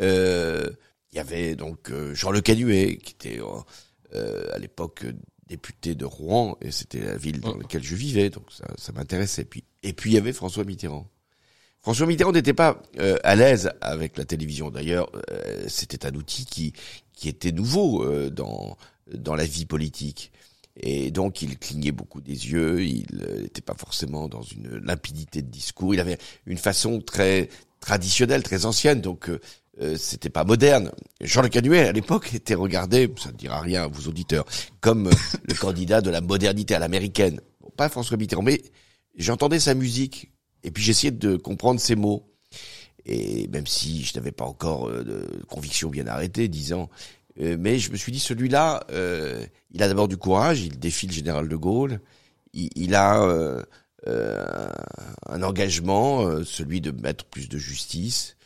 Euh, 0.00 0.70
il 1.12 1.16
y 1.16 1.20
avait 1.20 1.56
donc 1.56 1.90
euh, 1.90 2.14
Jean 2.14 2.30
Le 2.30 2.40
Canuet, 2.40 2.98
qui 2.98 3.12
était 3.12 3.40
euh, 4.14 4.52
à 4.52 4.58
l'époque 4.58 5.06
député 5.46 5.94
de 5.94 6.04
Rouen, 6.04 6.56
et 6.60 6.70
c'était 6.70 7.00
la 7.00 7.16
ville 7.16 7.40
dans 7.40 7.52
oh. 7.52 7.60
laquelle 7.60 7.82
je 7.82 7.94
vivais, 7.94 8.30
donc 8.30 8.44
ça, 8.50 8.66
ça 8.76 8.92
m'intéressait. 8.92 9.44
Puis, 9.44 9.64
et 9.82 9.92
puis 9.92 10.10
il 10.10 10.14
y 10.14 10.18
avait 10.18 10.32
François 10.32 10.64
Mitterrand. 10.64 11.08
François 11.80 12.06
Mitterrand 12.06 12.32
n'était 12.32 12.54
pas 12.54 12.80
à 13.24 13.36
l'aise 13.36 13.70
avec 13.82 14.16
la 14.16 14.24
télévision. 14.24 14.70
D'ailleurs, 14.70 15.12
c'était 15.68 16.06
un 16.06 16.14
outil 16.14 16.46
qui 16.46 16.72
qui 17.12 17.28
était 17.28 17.52
nouveau 17.52 18.30
dans 18.30 18.78
dans 19.12 19.34
la 19.34 19.44
vie 19.44 19.66
politique. 19.66 20.32
Et 20.76 21.10
donc 21.10 21.42
il 21.42 21.58
clignait 21.58 21.92
beaucoup 21.92 22.20
des 22.20 22.50
yeux, 22.50 22.84
il 22.84 23.06
n'était 23.42 23.62
pas 23.62 23.74
forcément 23.74 24.28
dans 24.28 24.42
une 24.42 24.78
limpidité 24.78 25.40
de 25.40 25.48
discours, 25.48 25.94
il 25.94 26.00
avait 26.00 26.18
une 26.46 26.58
façon 26.58 27.00
très 27.00 27.48
traditionnelle, 27.80 28.42
très 28.42 28.64
ancienne, 28.66 29.00
donc 29.00 29.28
euh, 29.28 29.38
euh 29.80 29.96
c'était 29.96 30.30
pas 30.30 30.42
moderne. 30.42 30.90
Jean-Luc 31.20 31.52
Canuet 31.52 31.86
à 31.88 31.92
l'époque 31.92 32.34
était 32.34 32.54
regardé, 32.54 33.12
ça 33.22 33.30
ne 33.30 33.36
dira 33.36 33.60
rien 33.60 33.84
à 33.84 33.86
vos 33.86 34.08
auditeurs, 34.08 34.46
comme 34.80 35.06
euh, 35.08 35.12
le 35.48 35.54
candidat 35.54 36.00
de 36.00 36.10
la 36.10 36.20
modernité 36.20 36.74
à 36.74 36.80
l'américaine. 36.80 37.40
pas 37.76 37.88
François 37.88 38.16
Mitterrand, 38.16 38.42
mais 38.42 38.60
j'entendais 39.16 39.60
sa 39.60 39.74
musique 39.74 40.32
et 40.64 40.72
puis 40.72 40.82
j'essayais 40.82 41.12
de 41.12 41.36
comprendre 41.36 41.78
ses 41.78 41.94
mots. 41.94 42.30
Et 43.06 43.48
même 43.48 43.66
si 43.66 44.02
je 44.02 44.16
n'avais 44.16 44.32
pas 44.32 44.46
encore 44.46 44.88
euh, 44.88 45.04
de 45.04 45.44
conviction 45.46 45.90
bien 45.90 46.06
arrêtée, 46.06 46.48
disant 46.48 46.88
euh, 47.40 47.56
mais 47.58 47.78
je 47.78 47.90
me 47.90 47.96
suis 47.96 48.12
dit, 48.12 48.20
celui-là, 48.20 48.84
euh, 48.90 49.44
il 49.72 49.82
a 49.82 49.88
d'abord 49.88 50.08
du 50.08 50.16
courage, 50.16 50.62
il 50.62 50.78
défie 50.78 51.06
le 51.06 51.12
général 51.12 51.48
de 51.48 51.56
Gaulle, 51.56 52.00
il, 52.52 52.70
il 52.76 52.94
a 52.94 53.22
euh, 53.22 53.62
un 54.06 55.42
engagement, 55.42 56.44
celui 56.44 56.80
de 56.80 56.90
mettre 56.90 57.24
plus 57.24 57.48
de 57.48 57.58
justice, 57.58 58.36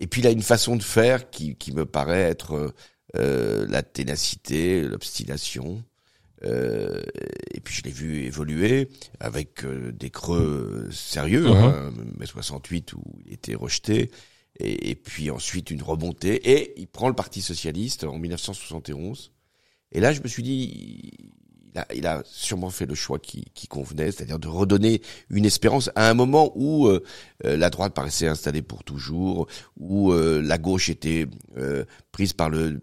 et 0.00 0.06
puis 0.06 0.20
il 0.20 0.26
a 0.26 0.30
une 0.30 0.42
façon 0.42 0.76
de 0.76 0.82
faire 0.82 1.30
qui, 1.30 1.56
qui 1.56 1.72
me 1.72 1.86
paraît 1.86 2.22
être 2.22 2.72
la 3.14 3.82
ténacité, 3.82 4.82
l'obstination. 4.82 5.82
Et 6.44 7.60
puis 7.64 7.74
je 7.74 7.82
l'ai 7.82 7.90
vu 7.90 8.24
évoluer 8.24 8.90
avec 9.18 9.64
des 9.66 10.10
creux 10.10 10.88
sérieux, 10.92 11.48
Mhm. 11.48 11.56
hein, 11.56 11.92
mai 12.18 12.26
68 12.26 12.92
où 12.92 13.02
il 13.26 13.32
était 13.32 13.54
rejeté, 13.56 14.10
et, 14.58 14.90
et 14.90 14.94
puis 14.94 15.30
ensuite 15.30 15.70
une 15.70 15.82
remontée, 15.82 16.50
et 16.50 16.74
il 16.80 16.86
prend 16.88 17.08
le 17.08 17.14
Parti 17.14 17.42
socialiste 17.42 18.04
en 18.04 18.18
1971. 18.18 19.32
Et 19.92 20.00
là, 20.00 20.12
je 20.12 20.20
me 20.22 20.28
suis 20.28 20.42
dit, 20.42 21.12
il 21.72 21.78
a, 21.78 21.86
il 21.94 22.06
a 22.06 22.22
sûrement 22.26 22.70
fait 22.70 22.86
le 22.86 22.94
choix 22.94 23.18
qui, 23.18 23.46
qui 23.54 23.66
convenait, 23.68 24.10
c'est-à-dire 24.10 24.38
de 24.38 24.48
redonner 24.48 25.00
une 25.30 25.44
espérance 25.46 25.90
à 25.94 26.10
un 26.10 26.14
moment 26.14 26.52
où 26.56 26.86
euh, 26.88 27.02
euh, 27.44 27.56
la 27.56 27.70
droite 27.70 27.94
paraissait 27.94 28.26
installée 28.26 28.62
pour 28.62 28.84
toujours, 28.84 29.46
où 29.78 30.12
euh, 30.12 30.42
la 30.42 30.58
gauche 30.58 30.88
était 30.90 31.26
euh, 31.56 31.84
prise 32.12 32.32
par 32.32 32.50
le 32.50 32.80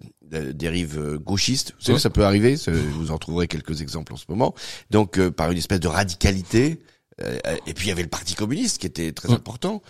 dérive 0.53 1.17
gauchiste. 1.17 1.73
Vous 1.77 1.85
savez, 1.85 1.99
ça 1.99 2.09
peut 2.09 2.25
arriver. 2.25 2.55
vous 2.67 3.11
en 3.11 3.17
trouverez 3.19 3.47
quelques 3.47 3.81
exemples 3.81 4.13
en 4.13 4.17
ce 4.17 4.25
moment. 4.29 4.55
Donc, 4.89 5.19
euh, 5.19 5.29
par 5.29 5.51
une 5.51 5.57
espèce 5.57 5.79
de 5.79 5.87
radicalité. 5.87 6.79
euh, 7.21 7.37
et 7.67 7.73
puis, 7.75 7.85
il 7.85 7.89
y 7.89 7.91
avait 7.91 8.01
le 8.01 8.09
Parti 8.09 8.33
communiste 8.33 8.79
qui 8.79 8.87
était 8.87 9.11
très 9.11 9.31
important. 9.31 9.83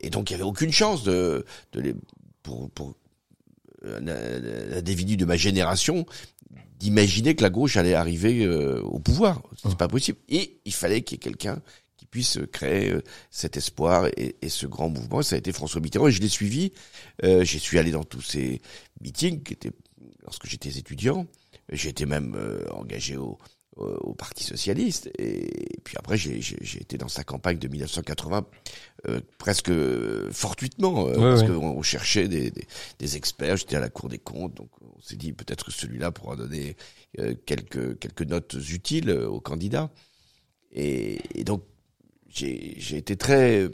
Et 0.00 0.10
donc, 0.10 0.30
il 0.30 0.32
y 0.32 0.34
avait 0.34 0.44
aucune 0.44 0.72
chance 0.72 1.02
de, 1.02 1.44
de 1.72 1.80
les, 1.80 1.94
pour, 2.42 2.70
pour 2.70 2.94
un 3.84 4.06
un 4.08 4.72
individu 4.76 5.16
de 5.16 5.24
ma 5.24 5.36
génération 5.36 6.04
d'imaginer 6.78 7.34
que 7.34 7.42
la 7.42 7.50
gauche 7.50 7.76
allait 7.76 7.94
arriver 7.94 8.44
euh, 8.44 8.80
au 8.82 8.98
pouvoir. 9.00 9.42
C'est 9.56 9.68
Ouais. 9.68 9.74
pas 9.76 9.88
possible. 9.88 10.18
Et 10.28 10.60
il 10.64 10.72
fallait 10.72 11.02
qu'il 11.02 11.16
y 11.16 11.18
ait 11.18 11.20
quelqu'un 11.20 11.60
qui 11.96 12.06
puisse 12.06 12.38
créer 12.52 12.90
euh, 12.90 13.02
cet 13.30 13.56
espoir 13.56 14.06
et, 14.16 14.36
et 14.42 14.48
ce 14.48 14.66
grand 14.66 14.88
mouvement. 14.88 15.22
Ça 15.22 15.34
a 15.34 15.38
été 15.38 15.52
François 15.52 15.80
Mitterrand 15.80 16.06
et 16.08 16.12
je 16.12 16.20
l'ai 16.20 16.28
suivi. 16.28 16.72
Euh, 17.24 17.42
J'y 17.44 17.58
suis 17.58 17.78
allé 17.78 17.90
dans 17.90 18.04
tous 18.04 18.20
ces 18.22 18.60
meetings 19.00 19.42
qui 19.42 19.54
étaient 19.54 19.72
lorsque 20.22 20.46
j'étais 20.46 20.70
étudiant. 20.78 21.26
J'ai 21.70 21.88
été 21.90 22.06
même 22.06 22.34
euh, 22.36 22.64
engagé 22.70 23.16
au, 23.16 23.38
au, 23.78 24.14
Parti 24.14 24.44
socialiste 24.44 25.10
et, 25.18 25.78
puis 25.84 25.96
après 25.96 26.16
j'ai 26.16 26.38
été 26.80 26.98
dans 26.98 27.08
sa 27.08 27.24
campagne 27.24 27.58
de 27.58 27.68
1980 27.68 28.46
euh, 29.06 29.20
presque 29.38 29.70
fortuitement 30.32 31.06
euh, 31.06 31.14
parce 31.14 31.44
qu'on 31.44 31.68
on 31.68 31.82
cherchait 31.82 32.26
des, 32.26 32.50
des, 32.50 32.66
des 32.98 33.16
experts. 33.16 33.56
J'étais 33.56 33.76
à 33.76 33.80
la 33.80 33.90
Cour 33.90 34.08
des 34.08 34.18
comptes, 34.18 34.54
donc 34.54 34.70
on 34.80 35.00
s'est 35.00 35.14
dit 35.14 35.32
peut-être 35.32 35.66
que 35.66 35.70
celui-là 35.70 36.10
pourra 36.10 36.34
donner 36.34 36.76
euh, 37.20 37.34
quelques 37.46 37.96
quelques 38.00 38.22
notes 38.22 38.56
utiles 38.70 39.12
aux 39.12 39.40
candidats. 39.40 39.90
Et, 40.72 41.20
et 41.38 41.44
donc 41.44 41.62
j'ai 42.28 42.96
été 42.96 43.16
très 43.16 43.70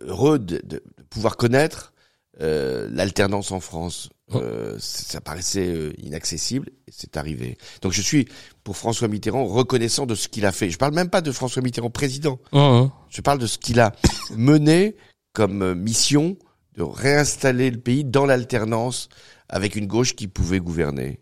heureux 0.00 0.38
de, 0.38 0.82
pouvoir 1.10 1.36
connaître 1.36 1.92
l'alternance 2.38 3.52
en 3.52 3.60
France. 3.60 4.08
Oh. 4.32 4.38
Euh, 4.38 4.76
ça 4.80 5.20
paraissait 5.20 5.68
euh, 5.68 5.92
inaccessible 5.98 6.70
et 6.88 6.90
c'est 6.90 7.16
arrivé. 7.16 7.56
Donc 7.80 7.92
je 7.92 8.02
suis 8.02 8.26
pour 8.64 8.76
François 8.76 9.06
Mitterrand 9.06 9.46
reconnaissant 9.46 10.04
de 10.04 10.16
ce 10.16 10.26
qu'il 10.26 10.46
a 10.46 10.52
fait. 10.52 10.68
Je 10.68 10.78
parle 10.78 10.94
même 10.94 11.10
pas 11.10 11.20
de 11.20 11.30
François 11.30 11.62
Mitterrand 11.62 11.90
président. 11.90 12.40
Mhm. 12.52 12.90
Je 13.08 13.20
parle 13.20 13.38
de 13.38 13.46
ce 13.46 13.56
qu'il 13.58 13.78
a 13.78 13.92
mené 14.36 14.96
comme 15.32 15.62
euh, 15.62 15.74
mission 15.76 16.36
de 16.74 16.82
réinstaller 16.82 17.70
le 17.70 17.78
pays 17.78 18.04
dans 18.04 18.26
l'alternance 18.26 19.08
avec 19.48 19.76
une 19.76 19.86
gauche 19.86 20.16
qui 20.16 20.26
pouvait 20.26 20.58
gouverner 20.60 21.20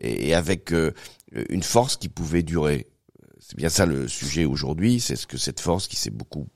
et, 0.00 0.34
avec 0.34 0.72
euh, 0.72 0.92
une 1.48 1.62
force 1.62 1.96
qui 1.96 2.08
pouvait 2.08 2.42
durer. 2.42 2.86
C'est 3.38 3.56
bien 3.56 3.68
ça 3.68 3.86
le 3.86 4.08
sujet 4.08 4.44
aujourd'hui, 4.44 5.00
c'est 5.00 5.16
ce 5.16 5.26
que 5.26 5.38
cette 5.38 5.60
force 5.60 5.88
qui 5.88 5.96
s'est 5.96 6.10
beaucoup 6.10 6.46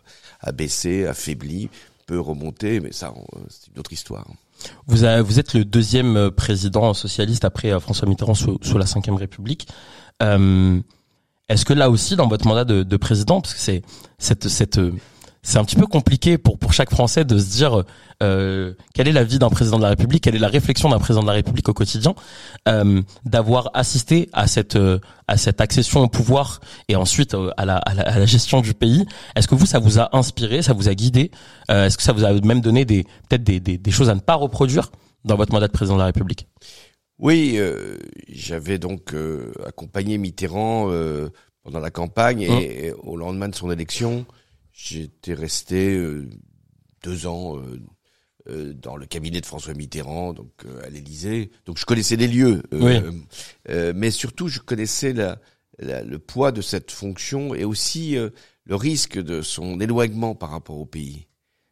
abaissée, 0.40 1.06
affaiblie, 1.06 1.70
peut 2.06 2.20
remonter, 2.20 2.80
mais 2.80 2.92
ça, 2.92 3.14
c'est 3.48 3.72
une 3.72 3.78
autre 3.78 3.92
histoire. 3.92 4.28
Vous, 4.86 4.98
vous 5.24 5.38
êtes 5.38 5.54
le 5.54 5.64
deuxième 5.64 6.16
euh, 6.16 6.30
président 6.30 6.94
socialiste 6.94 7.44
après 7.44 7.72
euh, 7.72 7.80
François 7.80 8.08
Mitterrand 8.08 8.34
sous, 8.34 8.58
sous 8.62 8.78
la 8.78 8.84
Ve 8.84 9.16
République. 9.16 9.68
Euh, 10.22 10.80
Est-ce 11.48 11.64
que 11.64 11.74
là 11.74 11.90
aussi, 11.90 12.16
dans 12.16 12.28
votre 12.28 12.46
mandat 12.46 12.64
de, 12.64 12.82
de 12.82 12.96
président, 12.96 13.40
parce 13.40 13.54
que 13.54 13.60
c'est 13.60 13.82
cette, 14.18 14.48
cette, 14.48 14.78
euh, 14.78 14.92
c'est 15.44 15.58
un 15.58 15.64
petit 15.64 15.76
peu 15.76 15.86
compliqué 15.86 16.38
pour 16.38 16.58
pour 16.58 16.72
chaque 16.72 16.90
Français 16.90 17.24
de 17.24 17.38
se 17.38 17.50
dire 17.52 17.84
euh, 18.22 18.74
quelle 18.94 19.06
est 19.06 19.12
la 19.12 19.22
vie 19.22 19.38
d'un 19.38 19.50
président 19.50 19.76
de 19.76 19.82
la 19.82 19.90
République, 19.90 20.24
quelle 20.24 20.34
est 20.34 20.40
la 20.40 20.48
réflexion 20.48 20.88
d'un 20.88 20.98
président 20.98 21.22
de 21.22 21.28
la 21.28 21.34
République 21.34 21.68
au 21.68 21.74
quotidien, 21.74 22.14
euh, 22.66 23.02
d'avoir 23.24 23.70
assisté 23.74 24.28
à 24.32 24.46
cette 24.48 24.74
euh, 24.76 24.98
à 25.28 25.36
cette 25.36 25.60
accession 25.60 26.00
au 26.00 26.08
pouvoir 26.08 26.60
et 26.88 26.96
ensuite 26.96 27.34
euh, 27.34 27.50
à 27.56 27.64
la, 27.64 27.76
à 27.76 27.94
la 27.94 28.02
à 28.02 28.18
la 28.18 28.26
gestion 28.26 28.60
du 28.60 28.74
pays. 28.74 29.06
Est-ce 29.36 29.46
que 29.46 29.54
vous 29.54 29.66
ça 29.66 29.78
vous 29.78 30.00
a 30.00 30.16
inspiré, 30.16 30.62
ça 30.62 30.72
vous 30.72 30.88
a 30.88 30.94
guidé 30.94 31.30
euh, 31.70 31.86
Est-ce 31.86 31.96
que 31.96 32.02
ça 32.02 32.12
vous 32.12 32.24
a 32.24 32.32
même 32.32 32.60
donné 32.60 32.84
des 32.84 33.04
peut-être 33.28 33.44
des, 33.44 33.60
des 33.60 33.78
des 33.78 33.90
choses 33.90 34.08
à 34.08 34.14
ne 34.14 34.20
pas 34.20 34.34
reproduire 34.34 34.90
dans 35.24 35.36
votre 35.36 35.52
mandat 35.52 35.68
de 35.68 35.72
président 35.72 35.94
de 35.96 36.00
la 36.00 36.06
République? 36.06 36.48
Oui, 37.18 37.54
euh, 37.56 37.96
j'avais 38.28 38.78
donc 38.78 39.14
euh, 39.14 39.52
accompagné 39.66 40.18
Mitterrand 40.18 40.90
euh, 40.90 41.28
pendant 41.62 41.78
la 41.80 41.90
campagne 41.90 42.42
et, 42.42 42.86
et 42.86 42.92
au 42.92 43.16
lendemain 43.16 43.48
de 43.48 43.54
son 43.54 43.70
élection, 43.70 44.26
j'étais 44.74 45.34
resté 45.34 45.94
euh, 45.96 46.28
deux 47.02 47.26
ans 47.26 47.56
euh, 47.58 47.80
euh, 48.48 48.72
dans 48.74 48.96
le 48.96 49.06
cabinet 49.06 49.40
de 49.40 49.46
François 49.46 49.72
Mitterrand, 49.74 50.32
donc 50.34 50.50
euh, 50.66 50.84
à 50.84 50.90
l'Élysée. 50.90 51.50
Donc 51.64 51.78
je 51.78 51.86
connaissais 51.86 52.16
les 52.16 52.28
lieux, 52.28 52.62
euh, 53.70 53.92
mais 53.94 54.10
surtout 54.10 54.48
je 54.48 54.58
connaissais 54.60 55.12
la, 55.12 55.40
la- 55.78 56.02
le 56.02 56.18
poids 56.18 56.52
de 56.52 56.60
cette 56.60 56.90
fonction 56.90 57.54
et 57.54 57.64
aussi 57.64 58.16
euh, 58.16 58.30
le 58.64 58.74
risque 58.76 59.18
de 59.18 59.40
son 59.42 59.80
éloignement 59.80 60.34
par 60.34 60.50
rapport 60.50 60.76
au 60.78 60.86
pays. 60.86 61.26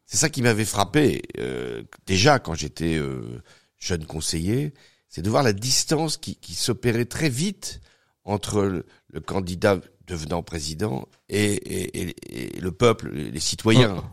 C'est 0.06 0.16
ça 0.18 0.28
qui 0.30 0.42
m'avait 0.42 0.64
frappé 0.64 1.23
euh, 1.38 1.82
déjà 2.06 2.38
quand 2.38 2.54
j'étais 2.54 2.97
euh, 2.99 3.42
jeune 3.78 4.04
conseiller, 4.06 4.73
c'est 5.09 5.23
de 5.23 5.28
voir 5.30 5.42
la 5.42 5.52
distance 5.52 6.16
qui, 6.16 6.37
qui 6.37 6.54
s'opérait 6.54 7.06
très 7.06 7.28
vite 7.28 7.80
entre 8.25 8.62
le, 8.62 8.87
le 9.09 9.21
candidat 9.21 9.80
devenant 10.12 10.42
président 10.42 11.09
et, 11.31 11.54
et- 11.54 12.11
et- 12.11 12.57
et 12.57 12.61
le 12.61 12.71
peuple, 12.73 13.11
les 13.11 13.40
citoyens. 13.40 14.04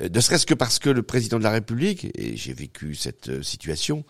Euh, 0.00 0.08
Ne 0.12 0.20
serait-ce 0.20 0.46
que 0.46 0.54
parce 0.54 0.78
que 0.78 0.90
le 0.90 1.02
président 1.02 1.38
de 1.38 1.44
la 1.44 1.50
République, 1.50 2.06
et 2.16 2.36
j'ai 2.36 2.52
vécu 2.52 2.94
cette 2.94 3.28
euh, 3.28 3.42
situation, 3.42 4.04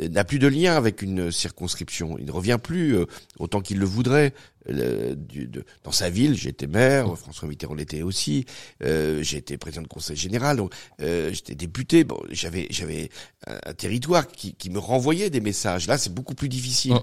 n'a 0.00 0.24
plus 0.24 0.38
de 0.38 0.46
lien 0.48 0.74
avec 0.76 1.02
une 1.02 1.30
circonscription. 1.30 2.16
Il 2.18 2.24
ne 2.26 2.32
revient 2.32 2.58
plus 2.62 2.96
euh, 2.96 3.04
autant 3.38 3.60
qu'il 3.60 3.78
le 3.78 3.84
voudrait. 3.86 4.32
euh, 4.68 5.14
du- 5.16 5.48
de- 5.48 5.64
dans 5.82 5.90
sa 5.92 6.08
ville, 6.08 6.34
j'étais 6.36 6.68
maire, 6.68 7.18
François 7.18 7.48
Mitterrand 7.48 7.74
l'était 7.74 8.02
aussi. 8.02 8.44
Euh, 8.84 9.22
été 9.22 9.58
président 9.58 9.82
de 9.82 9.88
conseil 9.88 10.16
général, 10.16 10.56
donc 10.56 10.72
euh, 11.00 11.32
j'étais 11.32 11.54
député. 11.56 12.04
Bon, 12.04 12.20
j'avais 12.30 12.68
j'avais 12.70 13.10
un, 13.48 13.58
un 13.66 13.74
territoire 13.74 14.26
qui, 14.28 14.54
qui 14.54 14.70
me 14.70 14.78
renvoyait 14.78 15.30
des 15.30 15.40
messages. 15.40 15.86
Là, 15.88 15.98
c'est 15.98 16.14
beaucoup 16.14 16.34
plus 16.34 16.48
difficile. 16.48 16.92
Mm. 16.92 17.00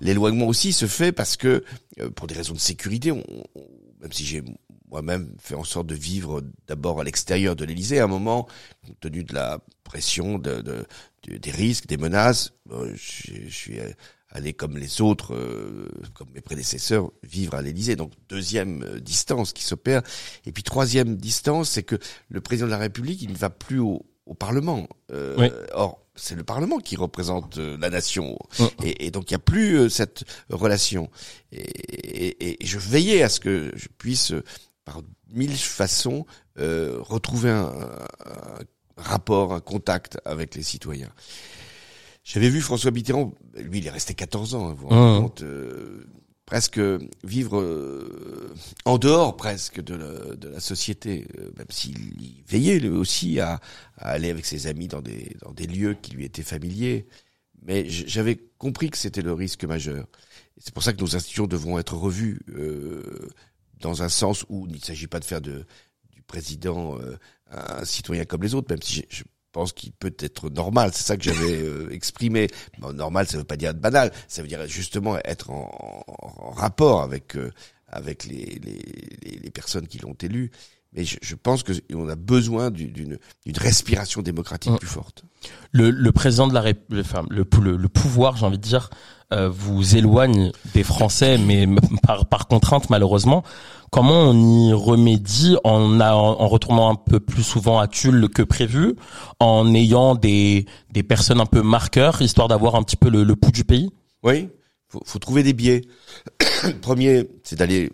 L'éloignement 0.00 0.46
aussi 0.48 0.72
se 0.72 0.86
fait 0.86 1.12
parce 1.12 1.36
que, 1.36 1.62
euh, 2.00 2.10
pour 2.10 2.26
des 2.26 2.34
raisons 2.34 2.54
de 2.54 2.58
sécurité, 2.58 3.12
on, 3.12 3.22
on- 3.54 3.62
même 4.02 4.12
si 4.12 4.24
j'ai 4.26 4.42
moi-même 4.90 5.32
fait 5.38 5.54
en 5.54 5.64
sorte 5.64 5.86
de 5.86 5.94
vivre 5.94 6.42
d'abord 6.68 7.00
à 7.00 7.04
l'extérieur 7.04 7.56
de 7.56 7.64
l'Élysée, 7.64 7.98
à 7.98 8.04
un 8.04 8.08
moment, 8.08 8.46
compte 8.86 9.00
tenu 9.00 9.24
de 9.24 9.32
la 9.34 9.58
pression, 9.84 10.38
de- 10.38 10.60
de- 10.60 10.86
des 11.26 11.50
risques, 11.50 11.86
des 11.86 11.96
menaces, 11.96 12.52
je, 12.70 13.32
je 13.48 13.54
suis 13.54 13.78
allé 14.30 14.52
comme 14.52 14.76
les 14.76 15.00
autres, 15.00 15.34
euh, 15.34 15.88
comme 16.14 16.28
mes 16.34 16.40
prédécesseurs, 16.40 17.10
vivre 17.22 17.54
à 17.54 17.62
l'Élysée. 17.62 17.96
Donc 17.96 18.12
deuxième 18.28 18.82
euh, 18.82 19.00
distance 19.00 19.52
qui 19.52 19.62
s'opère. 19.64 20.02
Et 20.44 20.52
puis 20.52 20.62
troisième 20.62 21.16
distance, 21.16 21.70
c'est 21.70 21.82
que 21.84 21.96
le 22.28 22.40
président 22.40 22.66
de 22.66 22.72
la 22.72 22.78
République, 22.78 23.22
il 23.22 23.30
ne 23.32 23.36
va 23.36 23.50
plus 23.50 23.78
au, 23.78 24.04
au 24.26 24.34
Parlement. 24.34 24.88
Euh, 25.12 25.34
Oui. 25.38 25.48
Or, 25.72 26.02
c'est 26.16 26.34
le 26.34 26.44
Parlement 26.44 26.78
qui 26.78 26.96
représente 26.96 27.58
la 27.58 27.90
nation. 27.90 28.38
Mm. 28.58 28.64
Et, 28.84 29.06
et 29.06 29.10
donc 29.10 29.30
il 29.30 29.34
n'y 29.34 29.36
a 29.36 29.38
plus 29.40 29.90
cette 29.90 30.24
relation. 30.50 31.10
Et, 31.52 31.60
et- 31.60 32.62
et 32.62 32.66
je 32.66 32.78
veillais 32.78 33.22
à 33.22 33.28
ce 33.28 33.38
que 33.40 33.70
je 33.76 33.88
puisse, 33.98 34.32
par 34.84 35.02
mille 35.30 35.56
façons, 35.56 36.24
euh, 36.58 36.96
retrouver 37.00 37.50
un, 37.50 37.66
un 38.24 38.58
rapport, 38.96 39.52
un 39.52 39.60
contact 39.60 40.18
avec 40.24 40.54
les 40.54 40.62
citoyens. 40.62 41.12
J'avais 42.24 42.48
vu 42.48 42.60
François 42.60 42.90
Mitterrand, 42.90 43.32
lui 43.56 43.78
il 43.78 43.86
est 43.86 43.90
resté 43.90 44.14
14 44.14 44.54
ans, 44.54 44.68
hein, 44.68 44.74
vous 44.76 44.88
vous 44.88 44.88
rendez 44.88 45.22
compte, 45.22 45.42
euh, 45.42 46.04
presque 46.44 46.80
vivre 47.24 47.60
euh, 47.60 48.54
en 48.84 48.98
dehors 48.98 49.36
presque 49.36 49.80
de 49.80 49.94
la, 49.94 50.36
de 50.36 50.48
la 50.48 50.60
société, 50.60 51.26
euh, 51.38 51.50
même 51.56 51.66
s'il 51.70 52.42
veillait 52.48 52.78
lui 52.78 52.88
aussi 52.88 53.38
à, 53.40 53.60
à 53.98 54.10
aller 54.10 54.30
avec 54.30 54.46
ses 54.46 54.68
amis 54.68 54.88
dans 54.88 55.02
des, 55.02 55.36
dans 55.40 55.52
des 55.52 55.66
lieux 55.66 55.94
qui 55.94 56.12
lui 56.12 56.24
étaient 56.24 56.42
familiers. 56.42 57.06
Mais 57.66 57.88
j'avais 57.88 58.36
compris 58.58 58.90
que 58.90 58.96
c'était 58.98 59.22
le 59.22 59.32
risque 59.32 59.64
majeur. 59.64 60.06
C'est 60.58 60.72
pour 60.72 60.84
ça 60.84 60.92
que 60.92 61.00
nos 61.00 61.16
institutions 61.16 61.48
devront 61.48 61.78
être 61.78 61.96
revues 61.96 62.40
euh, 62.50 63.28
dans 63.80 64.02
un 64.02 64.08
sens 64.08 64.44
où 64.48 64.66
il 64.68 64.76
ne 64.76 64.78
s'agit 64.80 65.08
pas 65.08 65.20
de 65.20 65.24
faire 65.24 65.40
de, 65.40 65.66
président 66.26 66.98
euh, 67.00 67.16
un 67.50 67.84
citoyen 67.84 68.24
comme 68.24 68.42
les 68.42 68.54
autres, 68.54 68.68
même 68.70 68.82
si 68.82 69.04
je 69.08 69.24
pense 69.52 69.72
qu'il 69.72 69.92
peut 69.92 70.14
être 70.18 70.50
normal. 70.50 70.90
C'est 70.92 71.04
ça 71.04 71.16
que 71.16 71.22
j'avais 71.22 71.62
euh, 71.62 71.90
exprimé. 71.92 72.48
Bon, 72.78 72.92
normal, 72.92 73.26
ça 73.26 73.38
veut 73.38 73.44
pas 73.44 73.56
dire 73.56 73.70
être 73.70 73.80
banal. 73.80 74.12
Ça 74.28 74.42
veut 74.42 74.48
dire 74.48 74.66
justement 74.66 75.18
être 75.24 75.50
en, 75.50 76.04
en- 76.06 76.50
rapport 76.50 77.02
avec 77.02 77.36
euh, 77.36 77.52
avec 77.88 78.24
les, 78.24 78.44
les, 78.62 78.78
les, 79.22 79.38
les 79.38 79.50
personnes 79.50 79.86
qui 79.86 79.98
l'ont 79.98 80.16
élu. 80.20 80.50
Mais 80.96 81.04
je, 81.04 81.16
je 81.22 81.34
pense 81.34 81.62
que 81.62 81.72
on 81.94 82.08
a 82.08 82.16
besoin 82.16 82.70
du- 82.70 82.86
d'une 82.90 83.18
respiration 83.56 84.22
démocratique 84.22 84.72
Mm. 84.72 84.78
plus 84.78 84.88
forte. 84.88 85.22
Le, 85.72 85.90
le 85.90 86.12
président 86.12 86.48
de 86.48 86.54
la 86.54 86.62
République, 86.62 87.04
enfin, 87.06 87.24
le, 87.30 87.46
le, 87.62 87.76
le 87.76 87.88
pouvoir, 87.88 88.36
j'ai 88.36 88.46
envie 88.46 88.56
de 88.58 88.62
dire, 88.62 88.90
euh, 89.32 89.48
vous 89.48 89.96
éloigne 89.96 90.52
des 90.74 90.82
Français, 90.84 91.36
mais 91.38 91.66
par, 92.02 92.26
par 92.26 92.48
contrainte 92.48 92.90
malheureusement. 92.90 93.42
Comment 93.92 94.30
on 94.30 94.68
y 94.68 94.72
remédie 94.72 95.56
en, 95.62 96.00
a- 96.00 96.12
en 96.14 96.48
retournant 96.48 96.90
un 96.90 96.96
peu 96.96 97.20
plus 97.20 97.42
souvent 97.44 97.78
à 97.78 97.86
Tulle 97.86 98.28
que 98.28 98.42
prévu, 98.42 98.94
en 99.38 99.72
ayant 99.74 100.14
des, 100.16 100.66
des 100.92 101.02
personnes 101.04 101.40
un 101.40 101.46
peu 101.46 101.62
marqueurs, 101.62 102.20
histoire 102.22 102.48
d'avoir 102.48 102.74
un 102.74 102.82
petit 102.82 102.96
peu 102.96 103.08
le, 103.10 103.22
le 103.22 103.36
pouls 103.36 103.52
du 103.52 103.64
pays? 103.64 103.90
Oui, 104.24 104.48
faut, 104.88 105.02
faut 105.04 105.18
trouver 105.20 105.42
des 105.44 105.52
biais. 105.52 105.82
Le 106.64 106.72
premier, 106.80 107.28
c'est 107.44 107.56
d'aller 107.56 107.90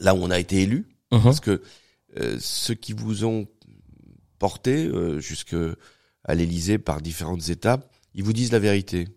là 0.00 0.14
où 0.14 0.18
on 0.22 0.30
a 0.30 0.38
été 0.38 0.62
élu, 0.62 0.86
Parce 1.22 1.40
que 1.40 1.62
euh, 2.18 2.36
ceux 2.40 2.74
qui 2.74 2.92
vous 2.92 3.24
ont 3.24 3.46
porté 4.38 4.86
euh, 4.86 5.20
jusque 5.20 5.56
à 6.24 6.34
l'Élysée 6.34 6.78
par 6.78 7.00
différentes 7.00 7.48
étapes, 7.48 7.90
ils 8.14 8.22
vous 8.22 8.32
disent 8.32 8.52
la 8.52 8.58
vérité. 8.58 9.08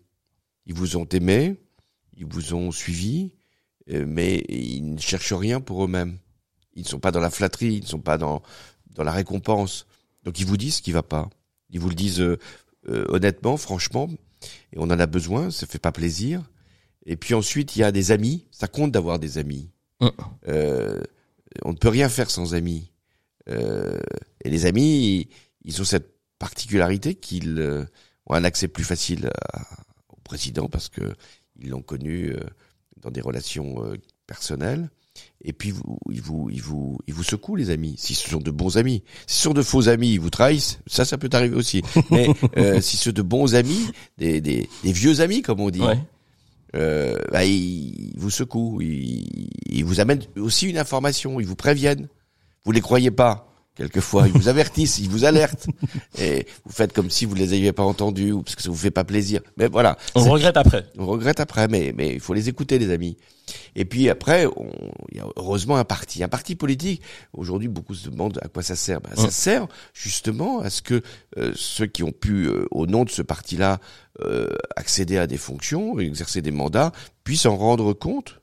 Ils 0.66 0.74
vous 0.74 0.96
ont 0.96 1.06
aimé, 1.06 1.56
ils 2.16 2.26
vous 2.26 2.54
ont 2.54 2.70
suivi, 2.72 3.32
euh, 3.90 4.04
mais 4.06 4.44
ils 4.48 4.94
ne 4.94 4.98
cherchent 4.98 5.32
rien 5.32 5.60
pour 5.60 5.84
eux-mêmes. 5.84 6.18
Ils 6.74 6.82
ne 6.82 6.88
sont 6.88 7.00
pas 7.00 7.10
dans 7.10 7.20
la 7.20 7.30
flatterie, 7.30 7.74
ils 7.74 7.82
ne 7.82 7.88
sont 7.88 8.00
pas 8.00 8.18
dans 8.18 8.42
dans 8.94 9.04
la 9.04 9.12
récompense. 9.12 9.86
Donc 10.24 10.40
ils 10.40 10.46
vous 10.46 10.56
disent 10.56 10.76
ce 10.76 10.82
qui 10.82 10.92
va 10.92 11.02
pas. 11.02 11.30
Ils 11.70 11.80
vous 11.80 11.88
le 11.88 11.94
disent 11.94 12.20
euh, 12.20 12.38
honnêtement, 12.84 13.56
franchement, 13.56 14.08
et 14.72 14.78
on 14.78 14.84
en 14.84 14.98
a 14.98 15.06
besoin. 15.06 15.50
Ça 15.50 15.66
fait 15.66 15.78
pas 15.78 15.92
plaisir. 15.92 16.42
Et 17.06 17.16
puis 17.16 17.34
ensuite, 17.34 17.76
il 17.76 17.80
y 17.80 17.82
a 17.82 17.92
des 17.92 18.12
amis. 18.12 18.44
Ça 18.50 18.68
compte 18.68 18.92
d'avoir 18.92 19.18
des 19.18 19.38
amis. 19.38 19.70
Euh, 20.46 21.00
on 21.64 21.72
ne 21.72 21.76
peut 21.76 21.88
rien 21.88 22.08
faire 22.08 22.30
sans 22.30 22.54
amis. 22.54 22.90
Euh, 23.48 23.98
et 24.44 24.50
les 24.50 24.66
amis, 24.66 25.28
ils, 25.64 25.80
ont 25.80 25.84
cette 25.84 26.14
particularité 26.38 27.14
qu'ils 27.14 27.58
euh, 27.58 27.84
ont 28.26 28.34
un 28.34 28.44
accès 28.44 28.68
plus 28.68 28.84
facile 28.84 29.30
à- 29.52 29.66
au 30.10 30.16
président 30.22 30.68
parce 30.68 30.88
que 30.88 31.14
ils 31.60 31.70
l'ont 31.70 31.82
connu 31.82 32.30
euh, 32.32 32.40
dans 33.00 33.10
des 33.10 33.20
relations 33.22 33.84
euh, 33.84 33.96
personnelles. 34.26 34.90
Et 35.42 35.52
puis 35.52 35.70
vous, 35.72 35.98
ils 36.10 36.20
vous, 36.22 36.48
ils 36.52 36.62
vous, 36.62 36.98
ils 37.08 37.14
vous 37.14 37.24
secouent 37.24 37.56
les 37.56 37.70
amis. 37.70 37.96
Si 37.98 38.14
ce 38.14 38.28
sont 38.28 38.38
de 38.38 38.50
bons 38.52 38.76
amis, 38.76 39.02
si 39.26 39.36
ce 39.38 39.42
sont 39.44 39.54
de 39.54 39.62
faux 39.62 39.88
amis, 39.88 40.12
ils 40.12 40.20
vous 40.20 40.30
trahissent. 40.30 40.78
Ça, 40.86 41.04
ça 41.04 41.18
peut 41.18 41.30
arriver 41.32 41.56
aussi. 41.56 41.82
Mais 42.10 42.28
si 42.80 42.96
ce 42.96 43.04
sont 43.04 43.12
de 43.12 43.22
bons 43.22 43.54
amis, 43.56 43.90
des, 44.18 44.40
des, 44.40 44.68
des 44.84 44.92
vieux 44.92 45.20
amis 45.20 45.42
comme 45.42 45.60
on 45.60 45.70
dit, 45.70 45.80
Ouais. 45.80 45.98
Euh, 46.76 47.16
bah, 47.30 47.44
ils 47.44 48.12
vous 48.16 48.30
secouent, 48.30 48.80
ils, 48.80 49.84
vous 49.84 50.00
amènent 50.00 50.22
aussi 50.36 50.68
une 50.68 50.78
information, 50.78 51.40
ils 51.40 51.46
vous 51.46 51.56
préviennent. 51.56 52.08
Vous 52.64 52.72
les 52.72 52.80
croyez 52.80 53.10
pas. 53.10 53.47
Quelquefois, 53.78 54.26
ils 54.26 54.32
vous 54.32 54.48
avertissent, 54.48 54.98
ils 54.98 55.08
vous 55.08 55.24
alertent. 55.24 55.66
Et 56.18 56.46
vous 56.66 56.72
faites 56.72 56.92
comme 56.92 57.10
si 57.10 57.24
vous 57.24 57.34
les 57.34 57.52
aviez 57.52 57.72
pas 57.72 57.84
entendus 57.84 58.32
ou 58.32 58.42
parce 58.42 58.56
que 58.56 58.62
ça 58.62 58.68
vous 58.68 58.76
fait 58.76 58.90
pas 58.90 59.04
plaisir. 59.04 59.40
Mais 59.56 59.68
voilà. 59.68 59.96
On 60.14 60.24
regrette 60.24 60.56
après. 60.56 60.84
on 60.98 61.06
regrette 61.06 61.40
après, 61.40 61.68
mais 61.68 61.94
mais 61.96 62.12
il 62.12 62.20
faut 62.20 62.34
les 62.34 62.48
écouter, 62.48 62.78
les 62.78 62.90
amis. 62.90 63.16
Et 63.76 63.84
puis 63.86 64.10
après, 64.10 64.46
on, 64.46 64.70
il 65.10 65.18
y 65.18 65.20
a 65.20 65.26
heureusement 65.36 65.76
un 65.76 65.84
parti, 65.84 66.22
un 66.22 66.28
parti 66.28 66.54
politique. 66.56 67.00
Aujourd'hui, 67.32 67.68
beaucoup 67.68 67.94
se 67.94 68.10
demandent 68.10 68.38
à 68.42 68.48
quoi 68.48 68.62
ça 68.62 68.76
sert. 68.76 69.00
Ben, 69.00 69.14
Ça 69.16 69.30
sert 69.30 69.66
justement 69.94 70.60
à 70.60 70.68
ce 70.70 70.82
que 70.82 71.00
euh, 71.38 71.52
ceux 71.54 71.86
qui 71.86 72.02
ont 72.02 72.12
pu, 72.12 72.46
euh, 72.46 72.66
au 72.72 72.86
nom 72.86 73.04
de 73.04 73.10
ce 73.10 73.22
parti-là, 73.22 73.78
euh, 74.20 74.48
accéder 74.76 75.16
à 75.16 75.26
des 75.26 75.38
fonctions, 75.38 75.98
exercer 76.00 76.42
des 76.42 76.50
mandats, 76.50 76.92
puissent 77.22 77.46
en 77.46 77.56
rendre 77.56 77.92
compte 77.92 78.40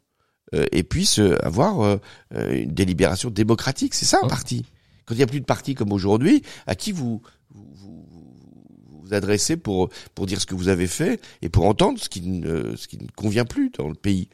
euh, 0.54 0.66
et 0.72 0.84
puissent 0.84 1.20
avoir 1.42 1.82
euh, 1.82 1.98
euh, 2.36 2.62
une 2.64 2.72
délibération 2.72 3.30
démocratique. 3.30 3.94
C'est 3.96 4.06
ça 4.06 4.20
un 4.24 4.28
parti. 4.28 4.66
Quand 5.06 5.14
il 5.14 5.18
n'y 5.18 5.24
a 5.24 5.28
plus 5.28 5.40
de 5.42 5.46
parti 5.46 5.76
comme 5.76 5.92
aujourd'hui, 5.94 6.42
à 6.68 6.76
qui 6.76 6.92
vous 6.92 7.22
vous, 7.50 7.68
vous, 7.74 8.08
vous 8.10 9.02
vous 9.02 9.14
adressez 9.14 9.56
pour 9.58 9.90
pour 10.16 10.26
dire 10.26 10.42
ce 10.42 10.46
que 10.46 10.56
vous 10.56 10.68
avez 10.68 10.88
fait 10.88 11.22
et 11.42 11.50
pour 11.50 11.66
entendre 11.66 12.00
ce 12.00 12.10
qui 12.10 12.22
ne 12.22 12.76
ce 12.76 12.88
qui 12.88 12.98
ne 12.98 13.08
convient 13.16 13.46
plus 13.46 13.70
dans 13.70 13.88
le 13.88 13.94
pays? 13.96 14.30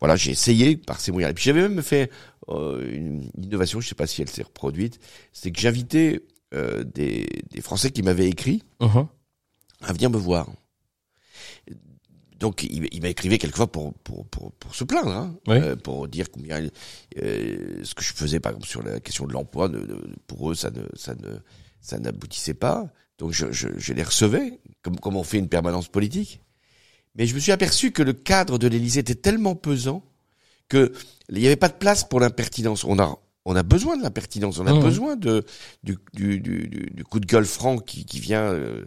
Voilà, 0.00 0.14
j'ai 0.16 0.30
essayé 0.30 0.76
par 0.76 1.00
ces 1.00 1.10
moyens. 1.12 1.30
Et 1.30 1.34
puis 1.34 1.44
j'avais 1.44 1.62
même 1.68 1.82
fait 1.82 2.10
euh, 2.48 2.88
une 2.94 3.30
innovation, 3.42 3.80
je 3.80 3.88
sais 3.88 3.94
pas 3.96 4.06
si 4.06 4.22
elle 4.22 4.28
s'est 4.28 4.42
reproduite, 4.44 5.00
c'est 5.32 5.50
que 5.50 5.60
j'invitais 5.60 6.20
euh, 6.54 6.84
des, 6.84 7.26
des 7.50 7.60
Français 7.60 7.90
qui 7.90 8.02
m'avaient 8.02 8.28
écrit 8.28 8.62
Mhm. 8.80 9.06
à 9.82 9.92
venir 9.92 10.08
me 10.10 10.16
voir. 10.16 10.48
Donc 12.38 12.62
il, 12.62 12.88
il 12.92 13.02
m'a 13.02 13.08
écrivé 13.08 13.36
quelquefois 13.38 13.66
pour 13.70 13.94
pour 14.04 14.26
pour, 14.26 14.52
pour 14.52 14.74
se 14.74 14.84
plaindre, 14.84 15.10
hein, 15.10 15.34
Oui. 15.48 15.56
euh, 15.58 15.74
pour 15.76 16.06
dire 16.08 16.30
combien 16.30 16.62
euh, 17.20 17.80
ce 17.84 17.94
que 17.94 18.02
je 18.04 18.12
faisais 18.14 18.38
par 18.40 18.52
exemple 18.52 18.68
sur 18.68 18.82
la 18.82 19.00
question 19.00 19.26
de 19.26 19.32
l'emploi, 19.32 19.68
ne- 19.68 19.78
ne- 19.80 20.14
pour 20.26 20.50
eux 20.50 20.54
ça 20.54 20.70
ne 20.70 20.82
ça 20.94 21.14
ne 21.16 21.38
ça 21.80 21.98
n'aboutissait 21.98 22.54
pas. 22.54 22.92
Donc 23.18 23.32
je, 23.32 23.50
je, 23.50 23.68
je 23.76 23.92
les 23.92 24.04
recevais 24.04 24.60
comme 24.82 24.98
comme 25.00 25.16
on 25.16 25.24
fait 25.24 25.38
une 25.38 25.48
permanence 25.48 25.88
politique. 25.88 26.40
Mais 27.16 27.26
je 27.26 27.34
me 27.34 27.40
suis 27.40 27.50
aperçu 27.50 27.90
que 27.90 28.02
le 28.02 28.12
cadre 28.12 28.58
de 28.58 28.68
l'Élysée 28.68 29.00
était 29.00 29.16
tellement 29.16 29.56
pesant 29.56 30.04
que 30.68 30.92
il 31.30 31.38
n'y 31.40 31.46
avait 31.46 31.56
pas 31.56 31.68
de 31.68 31.74
place 31.78 32.04
pour 32.04 32.20
l'impertinence. 32.20 32.84
On 32.84 33.00
a 33.00 33.18
on 33.50 33.56
a 33.56 33.62
besoin 33.62 33.96
de 33.96 34.02
l'impertinence, 34.02 34.58
on 34.58 34.66
a 34.66 34.72
Mhm. 34.74 34.82
besoin 34.82 35.16
de 35.16 35.42
du, 35.82 35.96
du, 36.12 36.38
du, 36.40 36.68
du- 36.68 37.04
coup 37.04 37.18
de 37.18 37.26
gueule 37.26 37.46
franc 37.46 37.78
qui, 37.78 38.04
qui 38.04 38.20
vient 38.20 38.42
euh, 38.42 38.84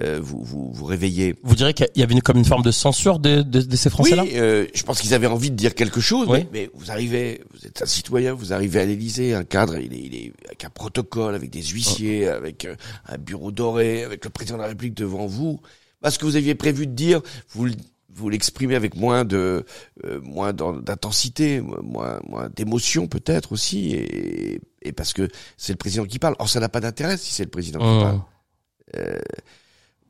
euh, 0.00 0.20
vous, 0.22 0.42
vous 0.44 0.70
vous 0.72 0.84
réveiller. 0.84 1.34
Vous 1.42 1.54
direz 1.56 1.72
qu'il 1.72 1.86
y 1.96 2.02
avait 2.02 2.12
une, 2.12 2.20
comme 2.20 2.36
une 2.36 2.44
forme 2.44 2.62
de 2.62 2.70
censure 2.70 3.18
de, 3.18 3.40
de, 3.42 3.62
de 3.62 3.76
ces 3.76 3.88
Français-là? 3.88 4.24
Oui, 4.24 4.32
euh, 4.34 4.66
je 4.74 4.82
pense 4.82 5.00
qu'ils 5.00 5.14
avaient 5.14 5.26
envie 5.26 5.50
de 5.50 5.56
dire 5.56 5.74
quelque 5.74 6.00
chose, 6.00 6.26
Oui. 6.28 6.40
mais, 6.40 6.48
mais 6.52 6.70
vous 6.74 6.90
arrivez, 6.90 7.40
vous 7.54 7.66
êtes 7.66 7.80
un 7.82 7.86
citoyen, 7.86 8.34
vous 8.34 8.52
arrivez 8.52 8.80
à 8.80 8.84
l'Élysée, 8.84 9.32
un 9.34 9.44
cadre, 9.44 9.76
il 9.78 9.94
est, 9.94 9.98
il 10.00 10.14
est 10.14 10.32
avec 10.46 10.64
un 10.64 10.70
protocole, 10.70 11.34
avec 11.34 11.48
des 11.50 11.62
huissiers, 11.62 12.28
avec 12.28 12.66
euh, 12.66 12.74
un 13.08 13.16
bureau 13.18 13.50
doré, 13.50 14.04
avec 14.04 14.22
le 14.24 14.30
président 14.30 14.56
de 14.58 14.62
la 14.62 14.68
République 14.68 14.94
devant 14.94 15.26
vous. 15.26 15.60
Bah, 16.02 16.10
ce 16.10 16.18
que 16.18 16.26
vous 16.26 16.36
aviez 16.36 16.54
prévu 16.54 16.86
de 16.86 16.92
dire, 16.92 17.22
vous 17.54 17.64
le- 17.66 17.72
vous 18.14 18.28
l'exprimez 18.28 18.74
avec 18.74 18.94
moins 18.96 19.24
de 19.24 19.64
euh, 20.04 20.20
moins 20.22 20.52
d'intensité, 20.52 21.60
moins 21.60 22.20
moins 22.28 22.48
d'émotion 22.50 23.06
peut-être 23.08 23.52
aussi, 23.52 23.92
et, 23.94 24.60
et 24.82 24.92
parce 24.92 25.12
que 25.12 25.28
c'est 25.56 25.72
le 25.72 25.78
président 25.78 26.04
qui 26.04 26.18
parle. 26.18 26.36
Or 26.38 26.48
ça 26.48 26.60
n'a 26.60 26.68
pas 26.68 26.80
d'intérêt 26.80 27.16
si 27.16 27.32
c'est 27.32 27.44
le 27.44 27.50
président 27.50 27.78
qui 27.78 28.02
parle. 28.04 28.16
Mhm. 28.16 29.18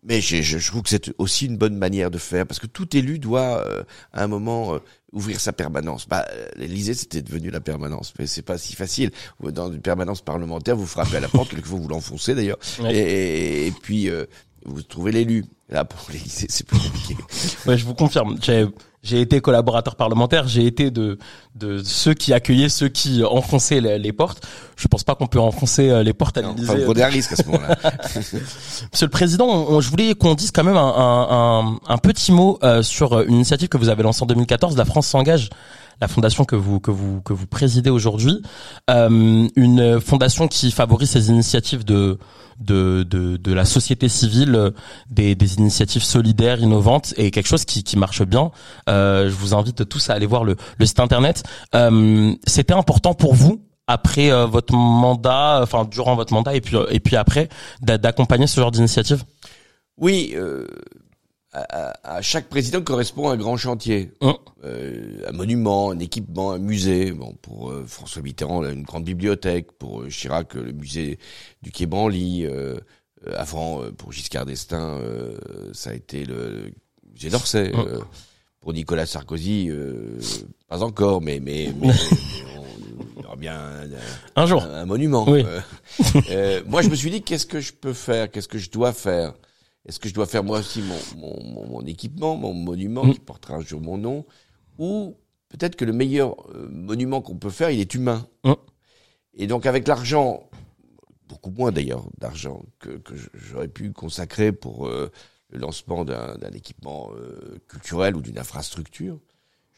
Mais 0.04 0.20
je, 0.20 0.42
je, 0.42 0.58
je 0.58 0.66
trouve 0.68 0.82
que 0.82 0.88
c'est 0.88 1.12
aussi 1.18 1.46
une 1.46 1.56
bonne 1.56 1.76
manière 1.76 2.10
de 2.10 2.18
faire, 2.18 2.44
parce 2.44 2.58
que 2.58 2.66
tout 2.66 2.96
élu 2.96 3.20
doit, 3.20 3.64
euh, 3.64 3.84
à 4.12 4.24
un 4.24 4.26
moment, 4.26 4.74
euh, 4.74 4.78
ouvrir 5.12 5.38
sa 5.38 5.52
permanence. 5.52 6.08
Bah, 6.08 6.26
euh, 6.32 6.48
l'Élysée, 6.56 6.94
c'était 6.94 7.22
devenu 7.22 7.50
la 7.50 7.60
permanence, 7.60 8.12
mais 8.18 8.26
c'est 8.26 8.42
pas 8.42 8.58
si 8.58 8.74
facile. 8.74 9.12
Dans 9.40 9.70
une 9.72 9.80
permanence 9.80 10.20
parlementaire, 10.20 10.74
vous 10.74 10.86
frappez 10.88 11.18
à 11.18 11.20
la 11.20 11.28
porte, 11.28 11.50
quelquefois 11.50 11.78
vous 11.78 11.86
l'enfoncez 11.86 12.34
d'ailleurs, 12.34 12.58
Ouais. 12.80 12.92
et, 12.96 13.66
et 13.68 13.70
puis 13.70 14.08
euh, 14.10 14.26
vous 14.64 14.82
trouvez 14.82 15.12
l'élu. 15.12 15.44
Là, 15.68 15.84
pour 15.84 16.00
l'Élysée, 16.12 16.46
c'est 16.50 16.66
plus 16.66 16.78
compliqué. 16.78 17.16
Ouais, 17.66 17.78
je 17.78 17.84
vous 17.84 17.94
confirme. 17.94 18.36
J'ai, 19.02 19.20
été 19.20 19.40
collaborateur 19.40 19.96
parlementaire. 19.96 20.46
J'ai 20.46 20.66
été 20.66 20.90
de, 20.90 21.18
de 21.54 21.82
ceux 21.82 22.14
qui 22.14 22.32
accueillaient 22.32 22.68
ceux 22.68 22.88
qui 22.88 23.24
enfonçaient 23.24 23.80
les, 23.80 23.98
les 23.98 24.12
portes. 24.12 24.46
Je 24.76 24.86
pense 24.88 25.02
pas 25.02 25.14
qu'on 25.14 25.26
peut 25.26 25.40
enfoncer 25.40 25.88
euh, 25.90 26.02
les 26.02 26.12
portes 26.12 26.36
à 26.38 26.42
l'Élysée. 26.42 26.68
Enfin, 26.70 26.78
vous 26.78 26.84
prenez 26.84 27.02
un 27.02 27.08
risque 27.08 27.32
à 27.32 27.36
ce 27.36 27.44
moment-là. 27.46 27.78
Monsieur 28.14 29.06
le 29.06 29.08
Président, 29.08 29.46
on- 29.46 29.74
on- 29.76 29.80
je 29.80 29.88
voulais 29.90 30.14
qu'on 30.14 30.34
dise 30.34 30.50
quand 30.52 30.64
même 30.64 30.76
un, 30.76 30.94
un, 30.94 31.60
un, 31.66 31.78
un 31.88 31.98
petit 31.98 32.32
mot 32.32 32.58
euh, 32.62 32.82
sur 32.82 33.20
une 33.22 33.34
initiative 33.34 33.68
que 33.68 33.78
vous 33.78 33.88
avez 33.88 34.02
lancée 34.02 34.22
en 34.22 34.26
2014. 34.26 34.76
La 34.76 34.84
France 34.84 35.06
s'engage, 35.06 35.50
la 36.02 36.08
fondation 36.08 36.44
que 36.44 36.56
vous 36.56 36.80
que 36.80 36.90
vous 36.90 37.20
que 37.22 37.32
vous 37.32 37.46
présidez 37.46 37.88
aujourd'hui, 37.98 38.36
euh, 38.90 39.46
une 39.54 40.00
fondation 40.00 40.48
qui 40.48 40.70
favorise 40.72 41.10
ces 41.10 41.28
initiatives 41.30 41.84
de 41.84 42.18
de 42.58 43.04
de, 43.12 43.36
de 43.36 43.52
la 43.60 43.64
société 43.64 44.08
civile, 44.08 44.72
des, 45.08 45.34
des 45.36 45.50
initiatives 45.62 46.02
solidaires, 46.02 46.58
innovantes 46.60 47.14
et 47.16 47.30
quelque 47.30 47.46
chose 47.52 47.64
qui 47.64 47.84
qui 47.84 47.96
marche 47.96 48.22
bien. 48.34 48.50
Euh, 48.88 49.30
je 49.30 49.34
vous 49.42 49.54
invite 49.54 49.88
tous 49.88 50.10
à 50.10 50.14
aller 50.14 50.26
voir 50.26 50.42
le, 50.44 50.56
le 50.80 50.86
site 50.86 51.00
internet. 51.00 51.44
Euh, 51.74 52.34
C'était 52.46 52.74
important 52.82 53.14
pour 53.14 53.34
vous 53.34 53.54
après 53.86 54.28
votre 54.56 54.74
mandat, 54.74 55.60
enfin 55.62 55.84
durant 55.84 56.14
votre 56.16 56.32
mandat 56.34 56.54
et 56.54 56.60
puis 56.60 56.76
et 56.90 57.00
puis 57.00 57.16
après 57.16 57.48
d'a- 57.80 57.98
d'accompagner 57.98 58.46
ce 58.48 58.60
genre 58.60 58.70
d'initiative? 58.72 59.22
Oui, 59.98 60.34
à, 61.52 62.22
chaque 62.22 62.48
président 62.48 62.80
correspond 62.82 63.28
un 63.30 63.36
grand 63.36 63.56
chantier. 63.56 64.10
Hum. 64.20 64.34
Euh, 64.64 65.20
un 65.28 65.32
monument, 65.32 65.90
un 65.90 65.98
équipement, 65.98 66.52
un 66.52 66.58
musée. 66.58 67.12
Bon, 67.12 67.34
pour 67.42 67.70
euh, 67.70 67.84
François 67.86 68.22
Mitterrand, 68.22 68.64
une 68.64 68.82
grande 68.84 69.04
bibliothèque. 69.04 69.72
Pour 69.72 70.02
euh, 70.02 70.08
Chirac, 70.08 70.54
le 70.54 70.72
musée 70.72 71.18
du 71.62 71.70
Quai 71.70 71.86
Branly. 71.86 72.46
Euh, 72.46 72.76
euh, 73.26 73.34
avant, 73.36 73.82
pour 73.96 74.12
Giscard 74.12 74.46
d'Estaing, 74.46 74.98
euh, 75.00 75.36
ça 75.72 75.90
a 75.90 75.94
été 75.94 76.24
le 76.24 76.72
musée 77.12 77.28
d'Orsay. 77.30 77.70
Euh, 77.74 78.00
pour 78.60 78.72
Nicolas 78.72 79.06
Sarkozy, 79.06 79.68
euh, 79.70 80.18
pas 80.68 80.82
encore, 80.82 81.20
mais 81.20 81.40
mais, 81.40 81.72
mais, 81.80 81.88
mais 81.88 81.92
on- 82.58 82.62
il 83.16 83.22
y 83.22 83.26
aura 83.26 83.36
bien 83.36 83.56
un, 83.56 84.42
un 84.42 84.46
jour. 84.46 84.62
un, 84.62 84.74
un 84.82 84.84
monument. 84.86 85.24
Oui. 85.28 85.44
Moi, 86.66 86.82
je 86.82 86.88
me 86.88 86.94
suis 86.94 87.10
dit, 87.10 87.22
qu'est-ce 87.22 87.46
que 87.46 87.60
je 87.60 87.72
peux 87.72 87.92
faire? 87.92 88.30
Qu'est-ce 88.30 88.48
que 88.48 88.58
je 88.58 88.70
dois 88.70 88.92
faire? 88.92 89.34
Est-ce 89.86 89.98
que 89.98 90.08
je 90.08 90.14
dois 90.14 90.26
faire 90.26 90.44
moi 90.44 90.60
aussi 90.60 90.80
mon, 90.82 90.98
mon, 91.18 91.42
mon, 91.44 91.66
mon 91.68 91.86
équipement, 91.86 92.36
mon 92.36 92.54
monument 92.54 93.04
Mm. 93.04 93.14
qui 93.14 93.20
portera 93.20 93.54
un 93.56 93.60
jour 93.62 93.80
mon 93.80 93.98
nom 93.98 94.24
Ou 94.78 95.16
peut-être 95.48 95.76
que 95.76 95.84
le 95.84 95.92
meilleur 95.92 96.36
euh, 96.54 96.68
monument 96.70 97.20
qu'on 97.20 97.36
peut 97.36 97.50
faire, 97.50 97.70
il 97.70 97.80
est 97.80 97.94
humain. 97.94 98.26
Mm. 98.44 98.52
Et 99.34 99.46
donc 99.46 99.66
avec 99.66 99.88
l'argent, 99.88 100.48
beaucoup 101.28 101.50
moins 101.50 101.72
d'ailleurs 101.72 102.06
d'argent 102.18 102.62
que, 102.78 102.90
que 102.90 103.14
j'aurais 103.34 103.68
pu 103.68 103.92
consacrer 103.92 104.52
pour 104.52 104.86
euh, 104.86 105.10
le 105.48 105.58
lancement 105.58 106.04
d'un 106.04 106.36
équipement 106.52 107.10
euh, 107.16 107.58
culturel 107.68 108.16
ou 108.16 108.20
d'une 108.20 108.38
infrastructure, 108.38 109.18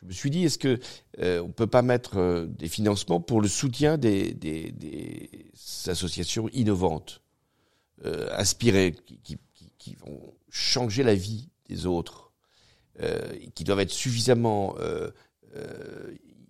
je 0.01 0.07
me 0.07 0.13
suis 0.13 0.31
dit 0.31 0.45
est-ce 0.45 0.59
que 0.59 0.79
euh, 1.21 1.41
on 1.41 1.51
peut 1.51 1.67
pas 1.67 1.83
mettre 1.83 2.47
des 2.49 2.69
financements 2.69 3.21
pour 3.21 3.41
le 3.41 3.49
soutien 3.49 3.97
des, 3.97 4.35
des, 4.35 4.73
des 4.73 5.49
associations 5.87 6.49
innovantes, 6.53 7.23
inspirées, 8.33 8.95
qui, 9.07 9.19
qui, 9.19 9.39
qui, 9.85 9.97
vont 9.97 10.21
changer 10.51 11.03
la 11.03 11.15
vie 11.15 11.49
des 11.69 11.87
autres, 11.87 12.33
qui 13.55 13.65
doivent 13.65 13.81
être 13.81 13.91
suffisamment 13.91 14.77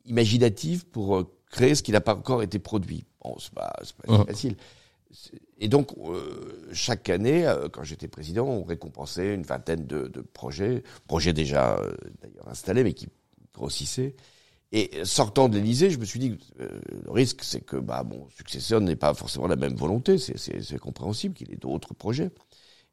imaginatives 0.04 0.86
pour 0.86 1.30
créer 1.50 1.74
ce 1.74 1.82
qui 1.82 1.92
n'a 1.92 2.00
pas 2.00 2.14
encore 2.14 2.42
été 2.42 2.58
produit. 2.58 3.04
Bon, 3.22 3.36
c'est 3.38 3.54
pas, 3.54 3.72
pas 4.06 4.24
facile. 4.24 4.56
Et 5.58 5.68
donc, 5.68 5.92
euh, 5.98 6.68
chaque 6.72 7.08
année, 7.08 7.46
euh, 7.46 7.68
quand 7.68 7.84
j'étais 7.84 8.08
président, 8.08 8.46
on 8.46 8.64
récompensait 8.64 9.34
une 9.34 9.42
vingtaine 9.42 9.86
de, 9.86 10.08
de 10.08 10.20
projets, 10.20 10.82
projets 11.06 11.32
déjà 11.32 11.78
euh, 11.78 11.94
d'ailleurs 12.20 12.48
installés, 12.48 12.82
mais 12.82 12.92
qui 12.92 13.08
grossissaient. 13.54 14.16
Et 14.72 15.04
sortant 15.04 15.48
de 15.48 15.56
l'Élysée, 15.56 15.90
je 15.90 15.98
me 15.98 16.04
suis 16.04 16.18
dit, 16.18 16.36
le 16.58 17.10
risque, 17.12 17.44
c'est 17.44 17.60
que 17.60 17.76
bah, 17.76 18.02
mon 18.02 18.28
successeur 18.30 18.80
n'ait 18.80 18.96
pas 18.96 19.14
forcément 19.14 19.46
la 19.46 19.54
même 19.54 19.76
volonté. 19.76 20.18
C'est 20.18 20.78
compréhensible 20.78 21.32
qu'il 21.32 21.52
ait 21.52 21.56
d'autres 21.56 21.94
projets. 21.94 22.32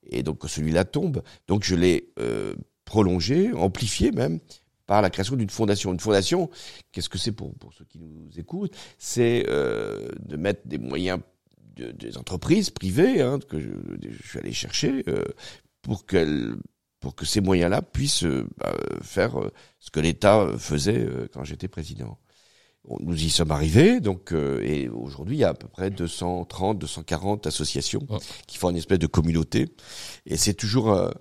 Et 0.08 0.24
donc, 0.24 0.40
que 0.40 0.48
celui-là 0.48 0.86
tombe. 0.86 1.22
Donc, 1.48 1.64
je 1.64 1.76
l'ai 1.76 2.14
prolongé, 2.86 3.54
amplifié 3.54 4.12
même, 4.12 4.40
par 4.88 5.02
la 5.02 5.10
création 5.10 5.36
d'une 5.36 5.50
fondation. 5.50 5.94
Une 5.94 6.00
fondation, 6.00 6.50
qu'est-ce 6.92 7.10
que 7.10 7.18
c'est 7.18 7.32
pour, 7.32 7.54
pour 7.56 7.74
ceux 7.74 7.86
qui 7.86 8.00
nous 8.00 8.28
écoutent? 8.38 8.76
C'est 8.98 9.44
de 9.44 10.36
mettre 10.38 10.68
des 10.68 10.78
moyens 10.78 11.20
des 11.76 12.18
entreprises 12.18 12.70
privées 12.70 13.22
hein, 13.22 13.40
que 13.48 13.60
je, 13.60 13.70
suis 14.28 14.40
allé 14.40 14.52
chercher 14.52 15.04
euh, 15.08 15.24
pour 15.82 16.06
qu'elles 16.06 16.56
pour 17.00 17.16
que 17.16 17.26
ces 17.26 17.42
moyens-là 17.42 17.82
puissent 17.82 18.26
euh, 18.26 18.48
bah, 18.58 18.76
faire 19.02 19.40
euh, 19.40 19.52
ce 19.80 19.90
que 19.90 20.00
l'État 20.00 20.48
faisait 20.60 21.08
quand 21.34 21.44
j'étais 21.44 21.68
président. 21.68 22.20
Nous 23.00 23.24
y 23.24 23.30
sommes 23.30 23.52
arrivés, 23.52 24.00
donc 24.00 24.34
et 24.34 24.89
aujourd'hui 24.89 25.38
il 25.38 25.39
y 25.41 25.44
a 25.44 25.50
à 25.50 25.54
peu 25.54 25.67
près 25.67 25.91
230, 25.91 26.80
240 26.80 27.46
associations 27.46 28.08
qui 28.48 28.58
font 28.58 28.72
une 28.72 28.78
espèce 28.78 28.98
de 28.98 29.08
communauté, 29.08 29.70
et 30.26 30.36
c'est 30.36 30.56
toujours 30.56 31.12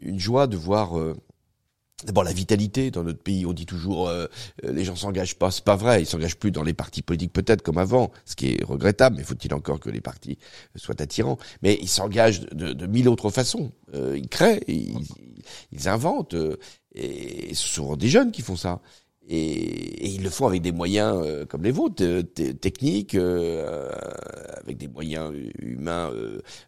une 0.00 0.18
joie 0.18 0.46
de 0.46 0.56
voir 0.56 0.94
D'abord 2.04 2.24
la 2.24 2.32
vitalité 2.32 2.90
dans 2.90 3.02
notre 3.02 3.22
pays, 3.22 3.44
on 3.44 3.52
dit 3.52 3.66
toujours 3.66 4.08
euh, 4.08 4.26
euh, 4.64 4.72
les 4.72 4.84
gens 4.84 4.96
s'engagent 4.96 5.36
pas, 5.36 5.50
c'est 5.50 5.64
pas 5.64 5.76
vrai, 5.76 6.02
ils 6.02 6.06
s'engagent 6.06 6.38
plus 6.38 6.50
dans 6.50 6.62
les 6.62 6.72
partis 6.72 7.02
politiques 7.02 7.32
peut-être 7.32 7.60
comme 7.60 7.76
avant, 7.76 8.10
ce 8.24 8.36
qui 8.36 8.52
est 8.52 8.64
regrettable, 8.64 9.16
mais 9.18 9.22
faut-il 9.22 9.52
encore 9.52 9.80
que 9.80 9.90
les 9.90 10.00
partis 10.00 10.38
soient 10.76 11.00
attirants, 11.02 11.36
mais 11.60 11.78
ils 11.82 11.88
s'engagent 11.88 12.40
de, 12.40 12.72
de, 12.72 12.86
mille 12.86 13.06
autres 13.08 13.30
façons, 13.30 13.72
euh, 13.92 14.16
ils 14.16 14.28
créent, 14.28 14.62
ils, 14.66 14.96
ils 15.72 15.88
inventent, 15.88 16.34
et 16.94 17.54
ce 17.54 17.68
sont 17.68 17.96
des 17.96 18.08
jeunes 18.08 18.32
qui 18.32 18.40
font 18.40 18.56
ça. 18.56 18.80
Et, 19.32 19.36
et, 19.36 20.08
ils 20.08 20.24
le 20.24 20.30
font 20.30 20.48
avec 20.48 20.60
des 20.60 20.72
moyens 20.72 21.46
comme 21.48 21.62
les 21.62 21.70
vôtres, 21.70 22.22
techniques, 22.60 23.14
avec 23.14 24.76
des 24.76 24.88
moyens 24.88 25.32
humains, 25.60 26.12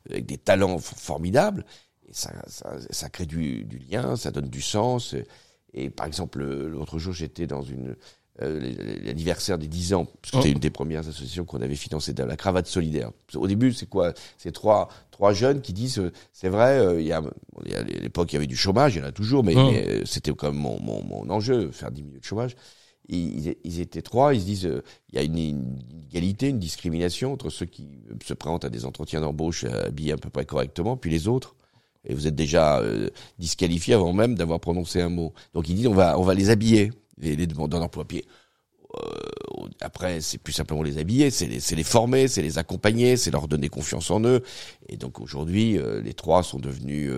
avec 0.08 0.26
des 0.26 0.38
talents 0.38 0.78
formidables 0.78 1.64
ça, 2.12 2.30
ça, 2.46 2.76
ça, 2.90 3.08
crée 3.08 3.26
du, 3.26 3.64
du, 3.64 3.78
lien, 3.78 4.16
ça 4.16 4.30
donne 4.30 4.48
du 4.48 4.60
sens. 4.60 5.16
Et, 5.72 5.90
par 5.90 6.06
exemple, 6.06 6.42
l'autre 6.42 6.98
jour, 6.98 7.12
j'étais 7.12 7.46
dans 7.46 7.62
une 7.62 7.96
euh, 8.40 8.72
l'anniversaire 9.04 9.58
des 9.58 9.66
10 9.66 9.92
ans, 9.92 10.06
parce 10.06 10.30
que 10.30 10.36
c'était 10.38 10.48
oh. 10.48 10.52
une 10.52 10.58
des 10.58 10.70
premières 10.70 11.06
associations 11.06 11.44
qu'on 11.44 11.60
avait 11.60 11.74
financées, 11.74 12.14
de 12.14 12.22
la 12.22 12.36
cravate 12.36 12.66
solidaire. 12.66 13.10
Au 13.34 13.46
début, 13.46 13.72
c'est 13.74 13.88
quoi? 13.88 14.14
C'est 14.38 14.52
trois 14.52 14.88
trois 15.10 15.34
jeunes 15.34 15.60
qui 15.60 15.74
disent, 15.74 15.98
euh, 15.98 16.12
c'est 16.32 16.48
vrai, 16.48 16.78
euh, 16.78 17.00
il 17.00 17.06
y 17.06 17.12
a, 17.12 17.18
à 17.18 17.82
l'époque 17.82 18.32
il 18.32 18.36
y 18.36 18.38
avait 18.38 18.46
du 18.46 18.56
chômage, 18.56 18.94
il 18.94 19.00
y 19.00 19.02
en 19.02 19.06
a 19.06 19.12
toujours, 19.12 19.44
mais, 19.44 19.54
oh. 19.54 19.70
mais 19.70 20.06
c'était 20.06 20.32
quand 20.32 20.50
même 20.50 20.60
mon, 20.60 20.80
mon, 20.80 21.04
mon, 21.04 21.28
enjeu, 21.30 21.70
faire 21.72 21.90
diminuer 21.90 22.20
le 22.22 22.26
chômage. 22.26 22.56
Ils, 23.08 23.54
ils, 23.64 23.80
étaient 23.80 24.00
trois, 24.00 24.32
ils 24.32 24.40
se 24.40 24.46
disent, 24.46 24.70
il 25.10 25.16
y 25.16 25.18
a 25.18 25.22
une, 25.22 25.36
une, 25.36 25.82
égalité, 26.08 26.48
une 26.48 26.58
discrimination 26.58 27.32
entre 27.32 27.50
ceux 27.50 27.66
qui 27.66 27.88
se 28.24 28.32
présentent 28.32 28.64
à 28.64 28.70
des 28.70 28.86
entretiens 28.86 29.20
d'embauche 29.20 29.64
habillés 29.64 30.12
à 30.12 30.16
peu 30.16 30.30
près 30.30 30.46
correctement, 30.46 30.96
puis 30.96 31.10
les 31.10 31.28
autres 31.28 31.54
et 32.04 32.14
vous 32.14 32.26
êtes 32.26 32.34
déjà 32.34 32.80
euh, 32.80 33.08
disqualifié 33.38 33.94
avant 33.94 34.12
même 34.12 34.34
d'avoir 34.34 34.60
prononcé 34.60 35.00
un 35.00 35.08
mot. 35.08 35.32
Donc 35.54 35.68
il 35.68 35.76
dit 35.76 35.86
on 35.86 35.94
va 35.94 36.18
on 36.18 36.22
va 36.22 36.34
les 36.34 36.50
habiller 36.50 36.90
les, 37.18 37.36
les 37.36 37.46
demandeurs 37.46 37.80
d'emploi 37.80 38.04
pied. 38.06 38.24
Euh, 38.94 39.68
après, 39.80 40.20
c'est 40.20 40.38
plus 40.38 40.52
simplement 40.52 40.82
les 40.82 40.98
habiller, 40.98 41.30
c'est 41.30 41.46
les, 41.46 41.60
les, 41.74 41.82
former, 41.82 42.28
c'est 42.28 42.42
les 42.42 42.58
accompagner, 42.58 43.16
c'est 43.16 43.30
leur 43.30 43.48
donner 43.48 43.68
confiance 43.68 44.10
en 44.10 44.22
eux. 44.24 44.42
Et 44.88 44.98
donc 44.98 45.20
aujourd'hui, 45.20 45.78
euh, 45.78 46.02
les 46.02 46.12
trois 46.12 46.42
sont 46.42 46.58
devenus 46.58 47.10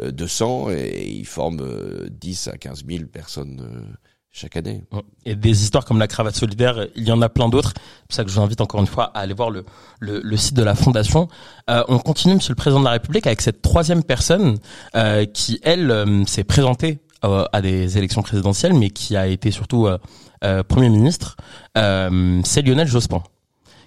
200 0.00 0.70
et, 0.70 0.74
et, 0.74 1.10
ils 1.10 1.26
forment 1.26 2.08
10 2.08 2.48
à 2.48 2.58
15 2.58 2.84
000 2.86 3.04
personnes 3.06 3.86
chaque 4.32 4.56
année. 4.56 4.82
Et 5.26 5.36
des 5.36 5.62
histoires 5.62 5.84
comme 5.84 5.98
la 5.98 6.08
cravate 6.08 6.34
solidaire, 6.34 6.86
il 6.96 7.04
y 7.04 7.12
en 7.12 7.20
a 7.20 7.28
plein 7.28 7.48
d'autres. 7.48 7.74
C'est 7.76 8.06
pour 8.08 8.14
ça 8.16 8.24
que 8.24 8.30
je 8.30 8.34
vous 8.34 8.40
invite 8.40 8.60
encore 8.62 8.80
une 8.80 8.86
fois 8.86 9.04
à 9.14 9.20
aller 9.20 9.34
voir 9.34 9.50
le, 9.50 9.64
le, 10.00 10.20
le 10.20 10.36
site 10.38 10.54
de 10.54 10.62
la 10.62 10.74
fondation. 10.74 11.28
Euh, 11.68 11.84
on 11.88 11.98
continue, 11.98 12.34
Monsieur 12.36 12.52
le 12.52 12.56
Président 12.56 12.80
de 12.80 12.86
la 12.86 12.92
République, 12.92 13.26
avec 13.26 13.42
cette 13.42 13.60
troisième 13.60 14.02
personne 14.02 14.58
euh, 14.96 15.26
qui, 15.26 15.60
elle, 15.62 15.90
euh, 15.90 16.24
s'est 16.24 16.44
présentée 16.44 16.94
euh, 16.94 17.01
à 17.22 17.60
des 17.62 17.98
élections 17.98 18.22
présidentielles, 18.22 18.74
mais 18.74 18.90
qui 18.90 19.16
a 19.16 19.26
été 19.26 19.50
surtout 19.50 19.86
euh, 19.86 20.62
Premier 20.64 20.88
ministre. 20.88 21.36
C'est 21.74 22.62
Lionel 22.62 22.88
Jospin, 22.88 23.22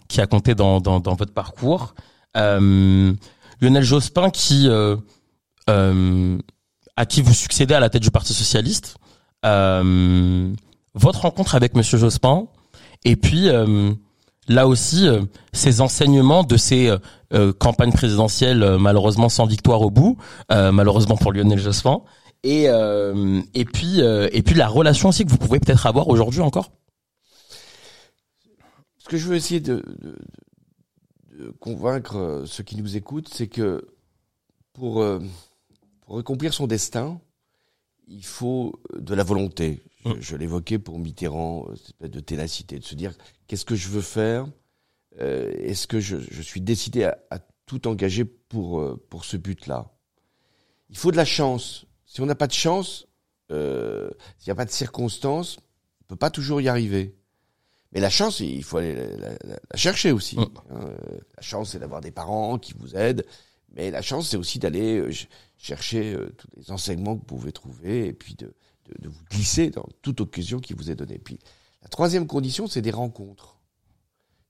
qui 0.08 0.21
a 0.21 0.28
compté 0.28 0.56
dans, 0.56 0.80
dans, 0.80 1.00
dans 1.00 1.15
votre 1.15 1.34
parcours. 1.34 1.95
Lionel 2.34 3.84
Jospin 3.84 4.30
qui... 4.30 4.69
à 5.67 7.06
qui 7.06 7.21
vous 7.21 7.34
succédez 7.34 7.74
à 7.74 7.80
la 7.80 7.89
tête 7.89 8.04
du 8.04 8.12
Parti 8.12 8.34
socialiste 8.34 8.98
euh, 9.45 10.54
votre 10.93 11.21
rencontre 11.21 11.56
avec 11.56 11.76
Monsieur 11.76 11.98
Jospin, 11.98 12.48
et 13.04 13.15
puis 13.15 13.50
euh, 13.50 13.91
là 14.48 14.67
aussi 14.67 15.08
euh, 15.08 15.21
ces 15.54 15.82
enseignements 15.82 16.43
de 16.43 16.58
ces 16.58 16.93
campagnes 17.60 17.91
présidentielles 17.91 18.78
malheureusement 18.80 19.28
sans 19.28 19.45
victoire 19.45 19.82
au 19.82 19.89
bout, 19.89 20.15
malheureusement 20.50 21.17
pour 21.17 21.34
Lionel 21.34 21.60
Jospin, 21.60 22.00
et 22.45 22.65
et 23.53 23.65
puis 23.65 23.99
et 23.99 24.41
puis 24.43 24.55
la 24.55 24.67
relation 24.67 25.10
aussi 25.10 25.25
que 25.25 25.29
vous 25.31 25.38
pouvez 25.38 25.60
peut-être 25.60 25.86
avoir 25.86 26.08
aujourd'hui 26.08 26.41
encore? 26.41 26.71
Ce 28.99 29.10
que 29.10 29.17
je 29.17 29.27
veux 29.27 29.36
essayer 29.36 29.60
de, 29.60 29.84
de, 29.99 30.17
de 31.38 31.51
convaincre 31.60 32.43
ceux 32.47 32.63
qui 32.63 32.75
nous 32.77 32.95
écoutent, 32.95 33.29
c'est 33.29 33.47
que 33.47 33.88
pour 34.73 35.03
pour 36.05 36.19
accomplir 36.19 36.53
son 36.53 36.67
destin, 36.67 37.19
il 38.08 38.25
faut 38.25 38.79
de 38.97 39.13
la 39.13 39.23
volonté. 39.23 39.81
Je, 40.05 40.10
mm. 40.10 40.21
je 40.21 40.36
l'évoquais 40.36 40.79
pour 40.79 40.99
Mitterrand, 40.99 41.65
euh, 41.67 41.75
cette 41.75 41.88
espèce 41.88 42.12
de 42.12 42.19
ténacité, 42.19 42.79
de 42.79 42.84
se 42.84 42.95
dire 42.95 43.13
qu'est-ce 43.47 43.65
que 43.65 43.75
je 43.75 43.89
veux 43.89 44.01
faire? 44.01 44.47
Euh, 45.19 45.51
Est-ce 45.60 45.88
que 45.88 45.99
je, 45.99 46.17
je, 46.17 46.41
suis 46.41 46.62
décidé 46.62 47.05
à, 47.05 47.17
à 47.31 47.39
tout 47.65 47.88
engager 47.88 48.25
pour, 48.25 48.79
euh, 48.79 49.01
pour 49.10 49.25
ce 49.25 49.38
but-là? 49.38 49.91
Il 50.89 50.97
faut 50.97 51.12
de 51.12 51.17
la 51.17 51.25
chance. 51.25 51.86
Si 52.15 52.21
on 52.21 52.25
n'a 52.25 52.36
pas 52.36 52.47
de 52.47 52.54
chance, 52.54 53.08
euh, 53.51 54.10
s'il 54.38 54.47
n'y 54.47 54.51
a 54.54 54.56
pas 54.56 54.63
de 54.63 54.71
circonstances, 54.71 55.58
on 56.01 56.06
peut 56.06 56.15
pas 56.15 56.30
toujours 56.30 56.62
y 56.62 56.69
arriver. 56.69 57.13
Mais 57.91 57.99
la 57.99 58.10
chance, 58.10 58.39
il 58.39 58.63
faut 58.63 58.78
aller 58.78 58.95
la, 58.95 59.32
la, 59.32 59.60
la 59.69 59.78
chercher 59.78 60.13
aussi. 60.13 60.38
Mm. 60.38 60.47
Hein, 60.71 60.93
la 61.36 61.41
chance, 61.41 61.71
c'est 61.71 61.80
d'avoir 61.80 61.99
des 61.99 62.12
parents 62.12 62.58
qui 62.58 62.71
vous 62.71 62.95
aident. 62.95 63.25
Mais 63.75 63.91
la 63.91 64.01
chance, 64.01 64.30
c'est 64.30 64.38
aussi 64.38 64.60
d'aller 64.60 64.97
euh, 64.97 65.12
chercher 65.58 66.13
euh, 66.13 66.34
tous 66.38 66.47
les 66.56 66.71
enseignements 66.71 67.15
que 67.15 67.19
vous 67.19 67.25
pouvez 67.25 67.51
trouver 67.51 68.08
et 68.08 68.13
puis 68.13 68.36
de, 68.36 68.54
de, 68.86 68.93
de, 68.97 69.10
vous 69.10 69.23
glisser 69.30 69.69
dans 69.69 69.86
toute 70.01 70.21
occasion 70.21 70.62
qui 70.62 70.71
vous 70.71 70.89
est 70.89 70.95
donnée. 70.95 71.19
Puis 71.19 71.38
la 71.82 71.89
troisième 71.89 72.28
condition, 72.28 72.67
c'est 72.67 72.82
des 72.82 72.91
rencontres. 72.91 73.58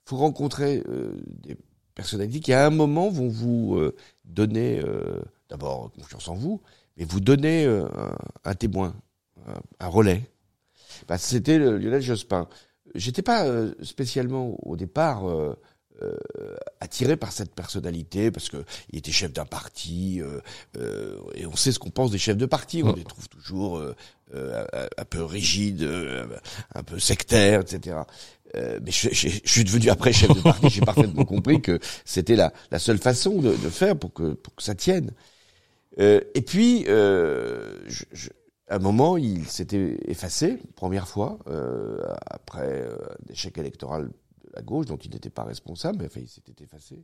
Il 0.06 0.10
faut 0.10 0.18
rencontrer 0.18 0.84
euh, 0.88 1.20
des 1.26 1.58
personnalités 1.96 2.42
qui, 2.42 2.54
à 2.54 2.68
un 2.68 2.70
moment, 2.70 3.10
vont 3.10 3.30
vous 3.30 3.76
euh, 3.76 3.96
donner 4.24 4.80
euh, 4.80 5.24
d'abord 5.50 5.92
confiance 5.94 6.28
en 6.28 6.36
vous, 6.36 6.62
mais 6.98 7.06
vous 7.06 7.20
donner 7.20 7.66
un, 7.66 8.16
un, 8.44 8.54
témoin, 8.56 8.96
un, 9.48 9.60
un 9.80 9.88
relais. 9.88 10.30
Bah, 11.08 11.18
C'était 11.18 11.58
Lionel 11.58 12.02
Jospin. 12.02 12.48
J'étais 12.94 13.22
pas 13.22 13.46
spécialement 13.82 14.56
au 14.66 14.78
départ 14.78 15.26
euh, 16.02 16.18
attiré 16.80 17.16
par 17.16 17.32
cette 17.32 17.54
personnalité 17.56 18.30
parce 18.32 18.50
que 18.50 18.64
il 18.92 19.00
était 19.00 19.12
chef 19.12 19.32
d'un 19.32 19.46
parti 19.46 20.22
euh, 20.22 20.40
euh, 20.78 21.18
et 21.36 21.46
on 21.46 21.56
sait 21.56 21.72
ce 21.72 21.80
qu'on 21.80 21.90
pense 21.90 22.12
des 22.12 22.18
chefs 22.18 22.38
de 22.38 22.46
parti. 22.46 22.84
On 22.84 22.94
les 22.94 23.04
trouve 23.04 23.30
toujours 23.30 23.78
euh, 23.78 23.96
euh, 24.34 24.66
un 24.98 25.06
peu 25.06 25.24
rigides 25.24 25.88
un 26.74 26.84
peu 26.84 27.00
sectaires 27.00 27.62
etc 27.62 27.98
mais 28.54 28.92
je, 28.92 29.10
je, 29.12 29.28
je, 29.44 29.52
suis 29.52 29.66
devenu 29.66 29.90
après 29.90 30.14
chef 30.14 30.34
de 30.34 30.40
parti. 30.42 30.70
J'ai 30.70 30.82
parfaitement 30.86 31.26
compris 31.26 31.62
que 31.62 31.78
c'était 32.06 32.38
la, 32.38 32.54
la 32.72 32.80
seule 32.80 33.00
façon 33.00 33.42
de, 33.42 33.50
de, 33.50 33.70
faire 33.70 33.98
pour 33.98 34.14
que 34.14 34.34
pour 34.34 34.56
que 34.56 34.64
ça 34.64 34.76
tienne 34.76 35.12
et 35.98 36.42
puis 36.42 36.84
je, 36.86 38.04
je, 38.12 38.30
à 38.68 38.76
un 38.76 38.80
moment 38.80 39.18
il 39.18 39.46
s'était 39.46 39.98
effacé 40.08 40.58
première 40.76 41.08
fois 41.08 41.40
après 42.28 42.88
l'échec 43.28 43.58
électoral 43.58 44.10
la 44.56 44.62
gauche, 44.62 44.86
dont 44.86 44.98
il 44.98 45.12
n'était 45.12 45.30
pas 45.30 45.44
responsable, 45.44 46.00
mais 46.00 46.06
enfin, 46.06 46.22
il 46.22 46.30
s'était 46.30 46.64
effacé. 46.64 47.04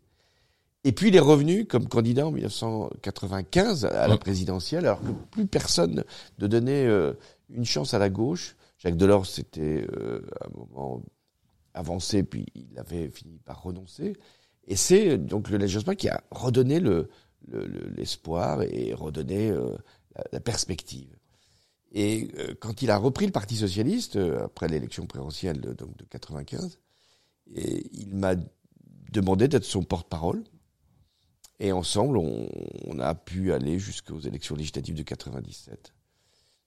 Et 0.84 0.94
puis 0.94 1.10
il 1.10 1.16
est 1.16 1.20
revenu 1.20 1.66
comme 1.66 1.88
candidat 1.88 2.26
en 2.26 2.32
1995 2.32 3.86
à 3.86 4.08
la 4.08 4.18
présidentielle, 4.18 4.86
alors 4.86 5.02
que 5.02 5.12
plus 5.30 5.46
personne 5.46 6.04
ne 6.40 6.48
donnait 6.48 6.88
euh, 6.88 7.14
une 7.50 7.66
chance 7.66 7.94
à 7.94 8.00
la 8.00 8.10
gauche. 8.10 8.56
Jacques 8.80 8.98
Delors 8.98 9.28
s'était 9.28 9.86
euh, 9.96 10.26
à 10.40 10.48
un 10.48 10.58
moment 10.58 11.04
avancé, 11.76 12.24
puis 12.24 12.48
il 12.56 12.80
avait 12.80 13.10
fini 13.10 13.38
par 13.46 13.62
renoncer. 13.62 14.14
Et 14.68 14.76
c'est 14.76 15.18
donc 15.18 15.50
le 15.50 15.68
Jospin 15.68 15.96
qui 15.96 16.10
a 16.10 16.24
redonné 16.32 16.80
le, 16.80 17.10
l'espoir 17.48 18.62
et 18.64 18.94
redonné 18.94 19.54
la, 20.32 20.40
perspective. 20.40 21.16
Et 21.92 22.30
quand 22.60 22.82
il 22.82 22.92
a 22.92 22.98
repris 22.98 23.26
le 23.26 23.32
Parti 23.32 23.56
socialiste 23.58 24.16
après 24.16 24.68
l'élection 24.68 25.06
présidentielle 25.06 25.60
de, 25.60 25.74
donc 25.74 25.98
de 25.98 26.06
95, 26.06 26.80
et 27.56 27.90
il 27.94 28.16
m'a 28.16 28.36
demandé 29.12 29.48
d'être 29.48 29.66
son 29.66 29.84
porte-parole. 29.84 30.44
Et 31.60 31.72
ensemble, 31.72 32.18
on, 32.18 33.00
a 33.00 33.14
pu 33.14 33.54
aller 33.54 33.78
jusqu'aux 33.78 34.20
élections 34.20 34.56
législatives 34.56 34.96
de 34.96 35.04
97. 35.04 35.94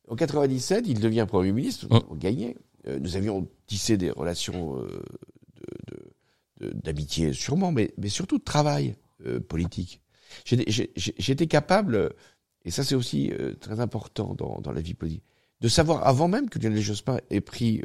En 0.08 0.14
97, 0.14 0.84
il 0.86 1.00
devient 1.00 1.26
Premier 1.28 1.52
ministre, 1.52 1.86
avons 1.90 2.14
gagné. 2.14 2.56
Euh, 2.86 2.98
nous 3.00 3.16
avions 3.16 3.48
tissé 3.66 3.96
des 3.96 4.10
relations 4.10 4.78
euh, 4.78 5.02
d'amitié 6.60 7.32
sûrement, 7.32 7.72
mais, 7.72 7.92
mais 7.98 8.08
surtout 8.08 8.38
de 8.38 8.44
travail 8.44 8.94
euh, 9.26 9.40
politique. 9.40 10.00
J'étais 10.44 11.46
capable, 11.46 12.12
et 12.64 12.70
ça 12.70 12.84
c'est 12.84 12.94
aussi 12.94 13.32
très 13.60 13.80
important 13.80 14.34
dans, 14.34 14.60
dans 14.60 14.72
la 14.72 14.80
vie 14.80 14.94
politique, 14.94 15.24
de 15.60 15.68
savoir 15.68 16.06
avant 16.06 16.28
même 16.28 16.48
que 16.48 16.58
Lionel 16.58 16.82
Jospin 16.82 17.18
ait 17.30 17.40
pris 17.40 17.82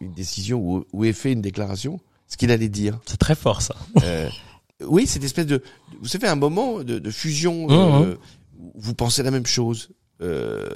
une 0.00 0.12
décision 0.12 0.60
ou, 0.60 0.84
ou 0.92 1.04
ait 1.04 1.12
fait 1.12 1.32
une 1.32 1.42
déclaration, 1.42 2.00
ce 2.26 2.36
qu'il 2.36 2.50
allait 2.50 2.68
dire. 2.68 2.98
C'est 3.06 3.18
très 3.18 3.34
fort 3.34 3.62
ça. 3.62 3.76
Euh, 4.02 4.28
oui, 4.86 5.06
cette 5.06 5.24
espèce 5.24 5.46
de, 5.46 5.62
vous 6.00 6.08
savez, 6.08 6.28
un 6.28 6.36
moment 6.36 6.82
de, 6.82 6.98
de 6.98 7.10
fusion. 7.10 7.66
Mmh, 7.66 7.70
euh, 7.70 8.14
mmh. 8.14 8.16
vous 8.76 8.94
pensez 8.94 9.22
la 9.22 9.30
même 9.30 9.46
chose. 9.46 9.90
Euh, 10.22 10.68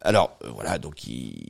alors 0.00 0.38
euh, 0.44 0.50
voilà, 0.54 0.78
donc 0.78 1.06
il, 1.06 1.46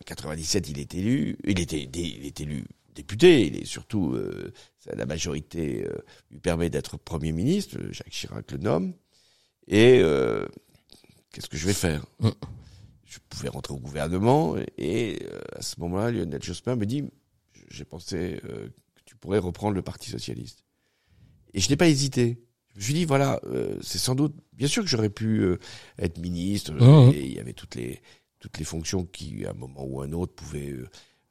en 0.00 0.04
97, 0.04 0.68
il 0.68 0.78
est 0.78 0.94
élu. 0.94 1.38
Il 1.44 1.60
était, 1.60 1.88
il 1.92 2.26
est 2.26 2.40
élu 2.40 2.64
député. 2.96 3.46
Il 3.46 3.56
est 3.56 3.64
surtout 3.64 4.14
euh, 4.14 4.52
la 4.92 5.06
majorité 5.06 5.86
lui 6.30 6.40
permet 6.40 6.70
d'être 6.70 6.96
premier 6.96 7.32
ministre. 7.32 7.78
Jacques 7.90 8.10
Chirac 8.10 8.50
le 8.52 8.58
nomme. 8.58 8.94
Et 9.68 10.00
qu'est-ce 11.32 11.48
que 11.48 11.56
je 11.56 11.66
vais 11.66 11.72
faire? 11.72 12.04
Mmh. 12.20 12.30
Je 13.04 13.18
pouvais 13.28 13.48
rentrer 13.48 13.74
au 13.74 13.78
gouvernement 13.78 14.56
et 14.78 15.18
à 15.54 15.62
ce 15.62 15.80
moment-là, 15.80 16.10
Lionel 16.10 16.42
Jospin 16.42 16.76
me 16.76 16.86
dit 16.86 17.04
j'ai 17.70 17.84
pensé 17.84 18.40
euh, 18.44 18.68
que 18.94 19.02
tu 19.04 19.16
pourrais 19.16 19.38
reprendre 19.38 19.74
le 19.74 19.82
Parti 19.82 20.10
socialiste. 20.10 20.64
Et 21.54 21.60
je 21.60 21.68
n'ai 21.70 21.76
pas 21.76 21.88
hésité. 21.88 22.40
Je 22.72 22.78
me 22.78 22.84
suis 22.84 22.94
dit, 22.94 23.04
voilà, 23.04 23.40
euh, 23.44 23.78
c'est 23.82 23.98
sans 23.98 24.14
doute, 24.14 24.34
bien 24.52 24.68
sûr 24.68 24.82
que 24.82 24.88
j'aurais 24.88 25.10
pu 25.10 25.40
euh, 25.40 25.58
être 25.98 26.18
ministre, 26.18 26.72
mmh. 26.72 27.12
et 27.14 27.24
il 27.24 27.32
y 27.32 27.40
avait 27.40 27.54
toutes 27.54 27.74
les, 27.74 28.02
toutes 28.38 28.58
les 28.58 28.64
fonctions 28.64 29.06
qui, 29.06 29.46
à 29.46 29.50
un 29.50 29.54
moment 29.54 29.84
ou 29.84 30.02
un 30.02 30.12
autre, 30.12 30.34
pouvaient 30.34 30.74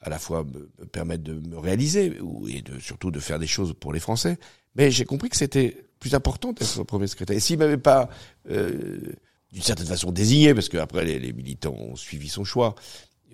à 0.06 0.10
la 0.10 0.20
fois 0.20 0.44
me, 0.44 0.86
permettre 0.88 1.24
de 1.24 1.34
me 1.34 1.58
réaliser, 1.58 2.20
ou, 2.22 2.48
et 2.48 2.62
de, 2.62 2.80
surtout 2.80 3.12
de 3.12 3.20
faire 3.20 3.40
des 3.40 3.48
choses 3.48 3.74
pour 3.80 3.92
les 3.92 4.00
Français. 4.00 4.38
Mais 4.76 4.92
j'ai 4.92 5.06
compris 5.06 5.30
que 5.30 5.38
c'était 5.38 5.86
plus 6.00 6.14
important 6.14 6.54
d'être 6.54 6.84
premier 6.84 7.08
secrétaire. 7.08 7.36
Et 7.36 7.40
s'il 7.40 7.58
m'avait 7.58 7.78
pas, 7.78 8.10
d'une 8.48 9.62
certaine 9.62 9.88
façon, 9.88 10.12
désigné, 10.12 10.54
parce 10.54 10.70
qu'après 10.70 11.06
les, 11.06 11.20
les 11.20 11.34
militants 11.34 11.74
ont 11.74 11.96
suivi 11.96 12.30
son 12.30 12.44
choix, 12.44 12.76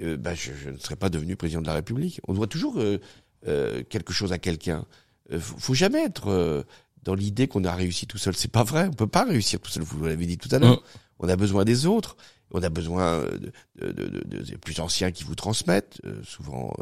euh, 0.01 0.17
bah, 0.17 0.33
je, 0.35 0.51
je, 0.53 0.69
ne 0.69 0.77
serais 0.77 0.95
pas 0.95 1.09
devenu 1.09 1.35
président 1.35 1.61
de 1.61 1.67
la 1.67 1.73
République. 1.73 2.21
On 2.27 2.33
doit 2.33 2.47
toujours 2.47 2.79
euh, 2.79 2.99
euh, 3.47 3.83
quelque 3.89 4.13
chose 4.13 4.31
à 4.31 4.39
quelqu'un. 4.39 4.85
Euh, 5.31 5.39
faut, 5.39 5.57
faut 5.57 5.73
jamais 5.73 6.03
être 6.03 6.65
dans 7.03 7.15
l'idée 7.15 7.47
qu'on 7.47 7.63
a 7.63 7.73
réussi 7.73 8.07
tout 8.07 8.17
seul. 8.17 8.35
C'est 8.35 8.51
pas 8.51 8.63
vrai. 8.63 8.87
On 8.87 8.93
peut 8.93 9.07
pas 9.07 9.25
réussir 9.25 9.59
tout 9.59 9.71
seul. 9.71 9.83
Vous 9.83 10.05
l'avez 10.05 10.25
dit 10.25 10.37
tout 10.37 10.49
à 10.51 10.59
l'heure. 10.59 10.77
Mm. 10.77 10.99
On 11.19 11.29
a 11.29 11.35
besoin 11.35 11.65
des 11.65 11.85
autres. 11.85 12.17
On 12.51 12.63
a 12.63 12.69
besoin 12.69 13.23
de, 13.23 13.51
de, 13.79 13.91
de, 13.91 14.23
de 14.25 14.43
des 14.43 14.57
plus 14.57 14.79
anciens 14.79 15.11
qui 15.11 15.23
vous 15.23 15.35
transmettent, 15.35 16.01
souvent 16.23 16.73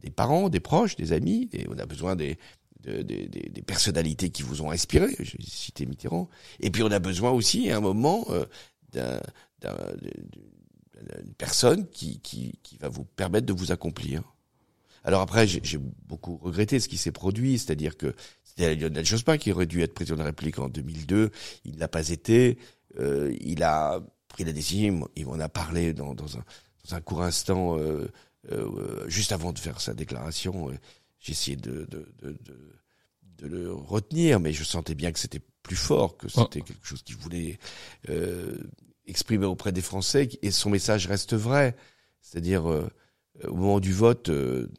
des 0.00 0.10
parents, 0.10 0.48
des 0.48 0.60
proches, 0.60 0.96
des 0.96 1.12
amis. 1.12 1.48
Et 1.52 1.66
on 1.68 1.78
a 1.78 1.86
besoin 1.86 2.16
des, 2.16 2.38
des, 2.84 3.02
des, 3.02 3.26
des, 3.26 3.62
personnalités 3.62 4.30
qui 4.30 4.42
vous 4.42 4.62
ont 4.62 4.70
inspiré. 4.70 5.14
J'ai 5.18 5.42
cité 5.42 5.86
Mitterrand. 5.86 6.28
Et 6.60 6.70
puis 6.70 6.82
on 6.82 6.90
a 6.90 6.98
besoin 6.98 7.30
aussi, 7.30 7.70
à 7.70 7.76
un 7.76 7.80
moment, 7.80 8.26
d'un 8.92 9.20
une 11.24 11.34
personne 11.34 11.88
qui, 11.88 12.20
qui, 12.20 12.58
qui 12.62 12.76
va 12.78 12.88
vous 12.88 13.04
permettre 13.04 13.46
de 13.46 13.52
vous 13.52 13.72
accomplir. 13.72 14.22
Alors 15.04 15.20
après, 15.20 15.46
j'ai 15.46 15.78
beaucoup 16.06 16.36
regretté 16.36 16.78
ce 16.78 16.88
qui 16.88 16.96
s'est 16.96 17.12
produit, 17.12 17.58
c'est-à-dire 17.58 17.96
que 17.96 18.14
c'était 18.44 18.76
Lionel 18.76 19.04
Jospin 19.04 19.36
qui 19.36 19.50
aurait 19.50 19.66
dû 19.66 19.82
être 19.82 19.94
président 19.94 20.14
de 20.14 20.20
la 20.20 20.26
République 20.26 20.58
en 20.58 20.68
2002, 20.68 21.30
il 21.64 21.76
n'a 21.76 21.88
pas 21.88 22.10
été, 22.10 22.58
euh, 23.00 23.34
il 23.40 23.62
a 23.64 24.00
pris 24.32 24.44
la 24.44 24.52
décision, 24.52 25.08
il 25.16 25.26
en 25.26 25.40
a 25.40 25.48
parlé 25.48 25.92
dans, 25.92 26.14
dans, 26.14 26.36
un, 26.38 26.44
dans 26.84 26.94
un 26.96 27.00
court 27.00 27.22
instant, 27.22 27.78
euh, 27.78 28.10
euh, 28.50 29.08
juste 29.08 29.32
avant 29.32 29.52
de 29.52 29.58
faire 29.58 29.80
sa 29.80 29.94
déclaration, 29.94 30.70
j'ai 31.20 31.32
essayé 31.32 31.56
de, 31.56 31.86
de, 31.90 32.12
de, 32.22 32.36
de, 33.38 33.46
le 33.46 33.72
retenir, 33.72 34.38
mais 34.38 34.52
je 34.52 34.62
sentais 34.62 34.94
bien 34.94 35.10
que 35.10 35.18
c'était 35.18 35.42
plus 35.62 35.76
fort, 35.76 36.16
que 36.16 36.28
c'était 36.28 36.60
quelque 36.60 36.86
chose 36.86 37.02
qu'il 37.02 37.16
voulait 37.16 37.58
euh, 38.08 38.56
exprimé 39.06 39.46
auprès 39.46 39.72
des 39.72 39.82
Français 39.82 40.28
et 40.42 40.50
son 40.50 40.70
message 40.70 41.06
reste 41.06 41.34
vrai. 41.34 41.76
C'est-à-dire, 42.20 42.70
euh, 42.70 42.88
au 43.48 43.54
moment 43.54 43.80
du 43.80 43.92
vote, 43.92 44.28
euh, 44.28 44.70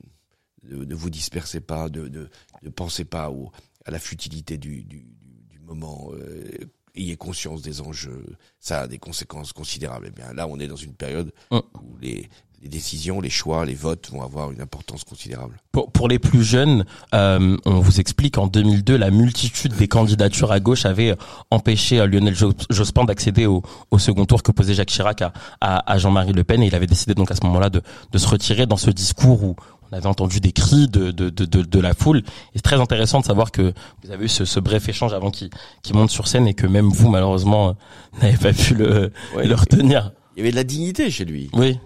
ne, 0.64 0.96
vous 0.96 1.10
dispersez 1.10 1.60
pas, 1.60 1.90
ne, 1.90 2.08
ne, 2.08 2.70
pensez 2.70 3.04
pas 3.04 3.30
au, 3.30 3.52
à 3.86 3.92
la 3.92 4.00
futilité 4.00 4.58
du, 4.58 4.84
du, 4.84 5.06
du 5.50 5.60
moment. 5.60 6.12
Euh, 6.14 6.58
ayez 6.96 7.16
conscience 7.16 7.62
des 7.62 7.82
enjeux. 7.82 8.26
Ça 8.60 8.82
a 8.82 8.88
des 8.88 8.98
conséquences 9.00 9.54
considérables. 9.54 10.08
Eh 10.10 10.12
bien, 10.12 10.34
là, 10.34 10.48
on 10.48 10.60
est 10.60 10.68
dans 10.68 10.76
une 10.76 10.94
période 10.94 11.32
où 11.52 11.98
les, 12.02 12.30
les 12.64 12.70
décisions, 12.70 13.20
les 13.20 13.30
choix, 13.30 13.66
les 13.66 13.74
votes 13.74 14.10
vont 14.12 14.22
avoir 14.22 14.52
une 14.52 14.62
importance 14.62 15.04
considérable. 15.04 15.60
Pour, 15.72 15.92
pour 15.92 16.08
les 16.08 16.18
plus 16.18 16.44
jeunes, 16.44 16.86
euh, 17.14 17.58
on 17.66 17.80
vous 17.80 18.00
explique 18.00 18.38
en 18.38 18.48
2002, 18.48 18.96
la 18.96 19.12
multitude 19.12 19.76
des 19.76 19.88
candidatures 19.90 20.52
à 20.52 20.62
gauche 20.62 20.86
avait 20.86 21.16
empêché 21.52 22.00
euh, 22.00 22.08
Lionel 22.08 22.36
Jospin 22.70 23.04
d'accéder 23.04 23.46
au, 23.46 23.64
au, 23.92 24.00
second 24.00 24.26
tour 24.26 24.44
que 24.44 24.52
posait 24.52 24.74
Jacques 24.74 24.90
Chirac 24.90 25.22
à, 25.22 25.34
à, 25.62 25.98
Jean-Marie 25.98 26.32
Le 26.32 26.46
Pen 26.46 26.64
et 26.64 26.68
il 26.68 26.76
avait 26.76 26.88
décidé 26.88 27.14
donc 27.14 27.32
à 27.32 27.36
ce 27.36 27.46
moment-là 27.46 27.70
de, 27.70 27.82
de 28.12 28.18
se 28.18 28.28
retirer 28.28 28.66
dans 28.66 28.78
ce 28.78 28.92
discours 28.92 29.44
où 29.44 29.56
on 29.94 29.98
avait 29.98 30.08
entendu 30.08 30.40
des 30.40 30.52
cris 30.52 30.88
de, 30.88 31.12
de, 31.12 31.30
de, 31.30 31.46
de, 31.46 31.80
la 31.80 31.94
foule. 31.94 32.18
Et 32.18 32.56
c'est 32.56 32.64
très 32.64 32.80
intéressant 32.80 33.20
de 33.20 33.26
savoir 33.26 33.52
que 33.52 33.74
vous 34.04 34.12
avez 34.12 34.26
eu 34.26 34.28
ce, 34.28 34.44
ce 34.44 34.60
bref 34.60 34.90
échange 34.90 35.14
avant 35.14 35.30
qu'il 35.30 35.52
monte 35.94 36.10
sur 36.10 36.28
scène 36.28 36.48
et 36.48 36.56
que 36.56 36.66
même 36.66 36.90
vous, 36.90 37.10
malheureusement, 37.10 37.70
euh, 37.70 37.74
n'avez 38.22 38.38
pas 38.38 38.54
pu 38.54 38.74
le, 38.74 39.12
le 39.36 39.54
retenir. 39.54 40.12
Il 40.36 40.40
y 40.40 40.42
avait 40.42 40.52
de 40.52 40.56
la 40.56 40.64
dignité 40.64 41.12
chez 41.12 41.26
lui. 41.26 41.52
Oui. 41.54 41.80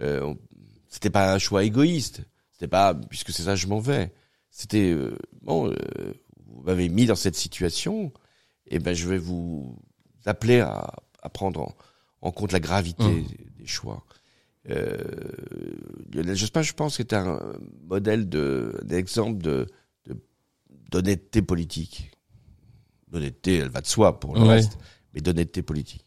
Euh, 0.00 0.34
c'était 0.88 1.10
pas 1.10 1.34
un 1.34 1.38
choix 1.38 1.64
égoïste. 1.64 2.22
C'était 2.52 2.68
pas 2.68 2.94
puisque 2.94 3.32
c'est 3.32 3.42
ça 3.42 3.54
je 3.54 3.66
m'en 3.66 3.80
vais. 3.80 4.14
C'était 4.50 4.90
euh, 4.92 5.18
bon. 5.42 5.68
Euh, 5.68 5.74
vous 6.46 6.62
m'avez 6.62 6.88
mis 6.88 7.04
dans 7.04 7.16
cette 7.16 7.36
situation, 7.36 8.12
et 8.66 8.78
ben 8.78 8.94
je 8.94 9.06
vais 9.06 9.18
vous 9.18 9.78
appeler 10.24 10.60
à, 10.60 10.90
à 11.22 11.28
prendre 11.28 11.60
en, 11.60 11.74
en, 12.22 12.30
compte 12.30 12.52
la 12.52 12.60
gravité 12.60 13.04
mmh. 13.04 13.26
des 13.58 13.66
choix. 13.66 14.02
Euh, 14.70 14.96
Lionel 16.12 16.36
Jospin, 16.36 16.62
je 16.62 16.72
pense, 16.72 17.00
est 17.00 17.12
un 17.12 17.40
modèle 17.88 18.28
de 18.28 18.78
d'exemple 18.84 19.42
de 19.42 19.66
d'honnêteté 20.90 21.42
politique. 21.42 22.12
D'honnêteté, 23.08 23.58
elle 23.58 23.70
va 23.70 23.80
de 23.80 23.86
soi 23.86 24.18
pour 24.18 24.34
le 24.34 24.42
reste, 24.42 24.78
mais 25.14 25.20
d'honnêteté 25.20 25.62
politique. 25.62 26.04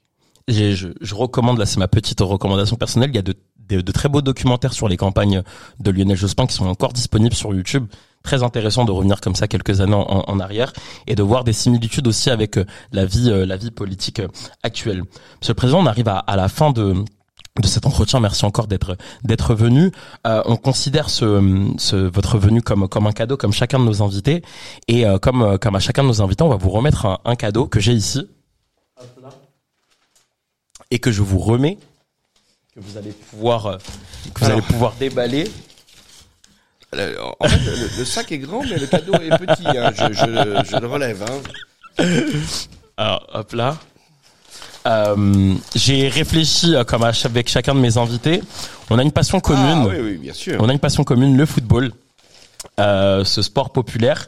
Je, 0.48 0.74
je, 0.74 0.88
je, 1.00 1.15
recommande, 1.15 1.60
là 1.60 1.65
c'est 1.65 1.80
ma 1.80 1.88
petite 1.88 2.22
recommandation 2.22 2.76
personnelle, 2.76 3.12
il 3.12 3.15
y 3.15 3.19
a 3.19 3.24
de 3.24 3.36
de, 3.78 3.91
très 3.91 4.10
beaux 4.10 4.22
documentaires 4.22 4.74
sur 4.74 4.88
les 4.88 4.98
campagnes 4.98 5.43
de 5.80 5.91
Lionel 5.91 6.17
Jospin 6.17 6.48
qui 6.48 6.56
sont 6.56 6.65
encore 6.65 6.93
disponibles 6.93 7.36
sur 7.36 7.54
YouTube. 7.54 7.86
Très 8.24 8.43
intéressant 8.43 8.84
de 8.84 8.91
revenir 8.91 9.22
comme 9.22 9.36
ça 9.36 9.48
quelques 9.48 9.80
années 9.80 9.93
en, 9.95 10.39
arrière 10.39 10.74
et 11.08 11.15
de 11.15 11.24
voir 11.24 11.45
des 11.45 11.54
similitudes 11.54 12.06
aussi 12.06 12.30
avec 12.30 12.58
euh, 12.58 12.65
la 12.91 13.06
vie, 13.06 13.30
euh, 13.30 13.45
la 13.45 13.56
vie 13.56 13.72
politique 13.72 14.19
euh, 14.19 14.28
actuelle. 14.62 15.04
Monsieur 15.39 15.52
le 15.52 15.56
Président, 15.56 15.80
on 15.80 15.86
arrive 15.86 16.10
à, 16.10 16.36
la 16.36 16.50
fin 16.50 16.72
de 16.72 16.95
de 17.58 17.68
cet 17.68 17.86
entretien. 17.86 18.20
Merci 18.20 18.46
encore 18.46 18.68
d'être 18.68 18.98
d'être 19.24 19.54
venu. 19.54 19.92
on 20.26 20.56
considère 20.58 21.10
ce, 21.10 21.74
ce 21.78 21.96
votre 21.96 22.38
venue 22.38 22.62
comme 22.62 22.88
comme 22.88 23.08
un 23.08 23.12
cadeau, 23.12 23.38
comme 23.38 23.54
chacun 23.54 23.80
de 23.80 23.86
nos 23.86 24.02
invités, 24.02 24.42
et 24.88 25.06
comme 25.22 25.58
comme 25.58 25.76
à 25.76 25.80
chacun 25.80 26.04
de 26.04 26.08
nos 26.08 26.22
invités, 26.22 26.44
on 26.44 26.50
va 26.50 26.58
vous 26.58 26.70
remettre 26.70 27.06
un, 27.06 27.20
un 27.26 27.36
cadeau 27.36 27.68
que 27.68 27.80
j'ai 27.80 27.94
ici 27.94 28.28
et 30.92 31.00
que 31.00 31.12
je 31.12 31.22
vous 31.22 31.40
remets 31.40 31.78
que 32.80 32.80
vous 32.80 32.98
allez 32.98 33.12
pouvoir, 33.12 33.66
euh, 33.66 33.78
que 34.34 34.46
vous 34.46 34.52
allez 34.52 34.62
pouvoir 34.62 34.94
déballer. 35.00 35.52
en 36.94 37.48
fait, 37.48 37.98
le, 37.98 38.06
sac 38.06 38.32
est 38.32 38.38
grand, 38.38 38.64
mais 38.64 38.78
le 38.78 38.88
cadeau 38.88 39.14
est 39.16 39.38
petit. 39.38 39.68
Hein. 39.68 39.92
Je, 39.94 40.14
je, 40.14 40.72
je, 40.72 40.80
le 40.80 40.88
relève. 40.88 41.24
Hein. 41.24 42.04
Alors, 42.98 43.28
hop 43.34 43.54
là. 43.54 43.78
Euh, 44.88 45.54
j'ai 45.76 46.08
réfléchi 46.08 46.76
euh, 46.76 46.84
comme 46.84 47.04
avec 47.04 47.50
chacun 47.50 47.76
de 47.76 47.80
mes 47.80 47.98
invités. 47.98 48.42
On 48.89 48.98
a 48.98 49.04
une 49.04 49.12
passion 49.12 49.39
commune. 49.39 49.84
Ah, 49.84 49.88
oui, 49.88 49.96
oui, 50.02 50.18
bien 50.18 50.34
sûr. 50.34 50.58
On 50.60 50.70
a 50.70 50.74
une 50.74 50.80
passion 50.80 51.04
commune, 51.04 51.38
le 51.38 51.46
football. 51.46 51.92
Euh, 52.80 53.26
ce 53.26 53.42
sport 53.42 53.72
populaire. 53.72 54.28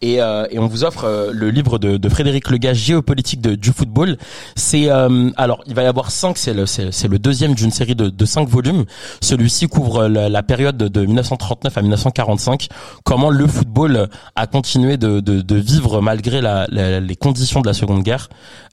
Et, 0.00 0.20
euh, 0.20 0.46
et 0.50 0.58
on 0.58 0.66
vous 0.66 0.82
offre 0.82 1.04
euh, 1.04 1.30
le 1.32 1.50
livre 1.50 1.78
de, 1.78 1.96
de 1.96 2.08
Frédéric 2.08 2.50
Legage, 2.50 2.78
Géopolitique 2.78 3.40
de, 3.40 3.54
du 3.54 3.70
football. 3.70 4.16
C'est 4.56 4.88
alors 4.90 5.62
il 5.66 5.74
va 5.74 5.82
y 5.84 5.86
avoir 5.86 6.10
cinq, 6.10 6.36
c'est 6.36 6.52
le 6.52 6.66
c'est, 6.66 7.06
le 7.06 7.18
deuxième 7.20 7.54
d'une 7.54 7.70
série 7.70 7.94
de, 7.94 8.08
de 8.08 8.24
cinq 8.24 8.48
volumes. 8.48 8.84
Celui-ci 9.20 9.68
couvre 9.68 10.08
la, 10.08 10.42
période 10.42 10.76
de, 10.76 11.00
1939 11.00 11.78
à 11.78 11.82
1945. 11.82 12.68
Comment 13.04 13.30
le 13.30 13.46
football 13.46 14.08
a 14.34 14.46
continué 14.48 14.96
de, 14.96 15.20
de, 15.20 15.40
de 15.40 15.56
vivre 15.56 16.00
malgré 16.00 16.40
la, 16.40 16.66
les 16.66 17.16
conditions 17.16 17.60
de 17.60 17.68
la 17.68 17.74
Seconde 17.74 18.02
Guerre. 18.02 18.28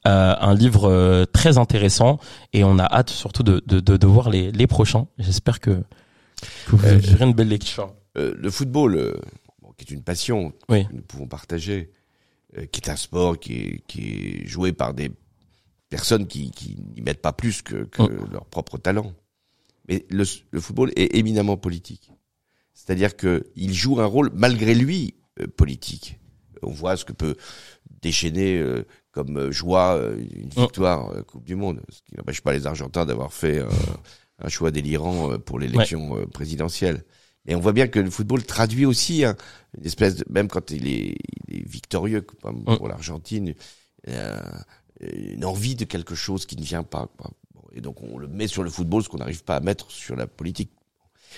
un 0.06 0.56
livre 0.56 1.26
très 1.32 1.60
intéressant 1.60 2.18
et 2.54 2.63
on 2.63 2.80
a 2.80 2.86
hâte 2.86 3.12
surtout 3.12 3.44
de, 3.44 3.62
de, 3.68 3.80
de, 3.80 4.08
voir 4.08 4.30
les, 4.30 4.52
les 4.52 4.65
prochains. 4.65 5.06
J'espère 5.20 5.60
que, 5.60 5.84
que 6.65 6.76
vous 6.76 7.13
aurez 7.13 7.26
une 7.26 7.34
belle 7.34 7.50
lecture. 7.50 7.92
Euh, 8.17 8.34
le 8.38 8.50
football, 8.50 8.95
euh, 8.95 9.13
qui 9.78 9.86
est 9.86 9.93
une 9.93 10.04
passion 10.04 10.54
que 10.67 10.93
nous 10.93 11.02
pouvons 11.02 11.28
partager, 11.28 11.91
euh, 12.58 12.65
qui 12.65 12.82
est 12.82 12.89
un 12.89 12.95
sport 12.95 13.39
qui 13.39 13.54
est, 13.54 13.84
qui 13.88 14.41
est 14.41 14.48
joué 14.48 14.74
par 14.74 14.93
des 14.93 15.12
personnes 15.89 16.28
qui, 16.28 16.52
qui 16.52 16.78
n'y 16.95 17.02
mettent 17.02 17.22
pas 17.22 17.34
plus 17.34 17.62
que, 17.62 17.84
que 17.86 18.02
oh. 18.02 18.10
leur 18.32 18.45
propre 18.45 18.78
talent. 18.78 19.13
Mais 19.88 20.06
le, 20.10 20.24
le, 20.52 20.62
football 20.62 20.91
est 20.95 21.15
éminemment 21.15 21.58
politique. 21.58 22.12
C'est-à-dire 22.74 23.15
qu'il 23.15 23.74
joue 23.74 24.00
un 24.00 24.06
rôle, 24.06 24.32
malgré 24.34 24.74
lui, 24.74 25.15
politique. 25.56 26.19
On 26.62 26.72
voit 26.72 26.98
ce 26.98 27.06
que 27.06 27.13
peut 27.13 27.36
déchaîner 28.02 28.63
comme 29.12 29.52
joie 29.52 30.00
une 30.17 30.50
oh. 30.56 30.62
victoire 30.62 31.26
Coupe 31.26 31.43
du 31.43 31.56
Monde, 31.56 31.82
ce 31.89 32.02
qui 32.04 32.15
n'empêche 32.15 32.41
pas 32.41 32.54
les 32.54 32.67
Argentins 32.67 33.06
d'avoir 33.06 33.34
fait 33.34 33.63
un 34.39 34.48
choix 34.48 34.72
délirant 34.72 35.39
pour 35.39 35.60
l'élection 35.60 36.26
présidentielle. 36.28 37.04
Et 37.50 37.56
on 37.56 37.60
voit 37.60 37.74
bien 37.74 37.88
que 37.88 38.00
le 38.00 38.12
football 38.12 38.46
traduit 38.46 38.86
aussi 38.86 39.26
hein, 39.26 39.36
une 39.78 39.86
espèce 39.86 40.16
de, 40.16 40.26
même 40.30 40.48
quand 40.48 40.70
il 40.70 40.88
est, 40.88 41.18
il 41.48 41.58
est 41.58 41.68
victorieux 41.68 42.22
comme 42.22 42.62
mm. 42.62 42.78
pour 42.78 42.88
l'Argentine, 42.88 43.56
euh, 44.08 44.40
une 45.02 45.44
envie 45.44 45.76
de 45.76 45.84
quelque 45.84 46.14
chose 46.14 46.46
qui 46.46 46.56
ne 46.56 46.64
vient 46.64 46.84
pas. 46.84 47.10
Et 47.74 47.82
donc 47.82 48.02
on 48.04 48.20
le 48.20 48.28
met 48.28 48.48
sur 48.48 48.62
le 48.62 48.70
football, 48.70 49.04
ce 49.04 49.10
qu'on 49.10 49.18
n'arrive 49.18 49.44
pas 49.44 49.56
à 49.56 49.60
mettre 49.62 49.90
sur 49.90 50.16
la 50.16 50.28
politique. 50.28 50.72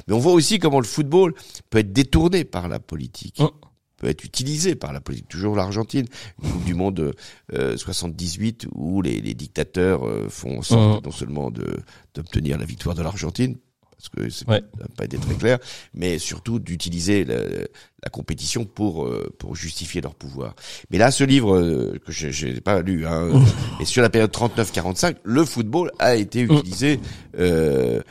Mais 0.08 0.14
on 0.14 0.20
voit 0.20 0.34
aussi 0.34 0.60
comment 0.60 0.82
le 0.82 0.86
football 0.86 1.34
peut 1.70 1.80
être 1.80 1.94
détourné 1.94 2.44
par 2.44 2.68
la 2.68 2.80
politique. 2.80 3.40
Mm. 3.40 3.48
peut 3.96 4.10
être 4.10 4.26
utilisé 4.26 4.76
par 4.76 4.92
la 4.92 5.00
politique. 5.00 5.30
Toujours 5.30 5.56
l'Argentine, 5.56 6.08
une 6.44 6.52
Coupe 6.52 6.66
du 6.66 6.74
Monde 6.74 7.16
euh, 7.54 7.78
78 7.78 8.68
où 8.74 9.02
les, 9.02 9.22
les 9.22 9.34
dictateurs 9.34 10.06
euh, 10.06 10.28
font 10.28 10.60
en 10.60 10.62
sorte 10.62 11.04
mm. 11.04 11.06
non 11.06 11.12
seulement 11.12 11.52
de 11.52 11.80
d'obtenir 12.16 12.58
la 12.58 12.66
victoire 12.66 12.96
de 12.96 13.02
l'Argentine, 13.02 13.56
parce 14.02 14.10
que 14.10 14.30
c'est 14.32 14.48
ouais. 14.48 14.64
pas 14.98 15.06
été 15.06 15.18
très 15.18 15.36
clair, 15.36 15.60
mais 15.94 16.18
surtout 16.18 16.60
d'utiliser 16.60 17.24
la, 17.24 17.36
la, 17.38 18.10
compétition 18.12 18.66
pour 18.66 19.06
euh, 19.06 19.32
pour 19.38 19.56
justifier 19.56 20.02
leur 20.02 20.16
pouvoir. 20.16 20.56
Mais 20.90 20.98
là, 20.98 21.12
ce 21.12 21.24
livre 21.24 21.56
euh, 21.56 22.00
que 22.04 22.12
je 22.12 22.48
n'ai 22.48 22.62
pas 22.62 22.82
lu, 22.82 23.06
hein, 23.06 23.30
et 23.80 23.86
sur 23.86 24.02
la 24.02 24.10
période 24.10 24.32
39-45, 24.32 25.18
le 25.24 25.46
football 25.46 25.92
a 26.00 26.16
été 26.16 26.42
utilisé 26.42 27.00
euh, 27.38 28.02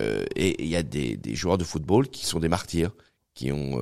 euh, 0.00 0.24
et 0.34 0.62
il 0.64 0.68
y 0.68 0.76
a 0.76 0.82
des, 0.82 1.16
des 1.16 1.34
joueurs 1.36 1.58
de 1.58 1.64
football 1.64 2.08
qui 2.08 2.26
sont 2.26 2.40
des 2.40 2.48
martyrs, 2.48 2.90
qui 3.34 3.52
ont 3.52 3.80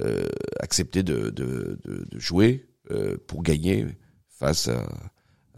euh, 0.00 0.28
accepté 0.60 1.02
de, 1.02 1.30
de, 1.30 1.78
de, 1.84 2.06
de 2.10 2.18
jouer 2.18 2.66
pour 3.28 3.44
gagner 3.44 3.86
face 4.28 4.66
à, 4.68 4.84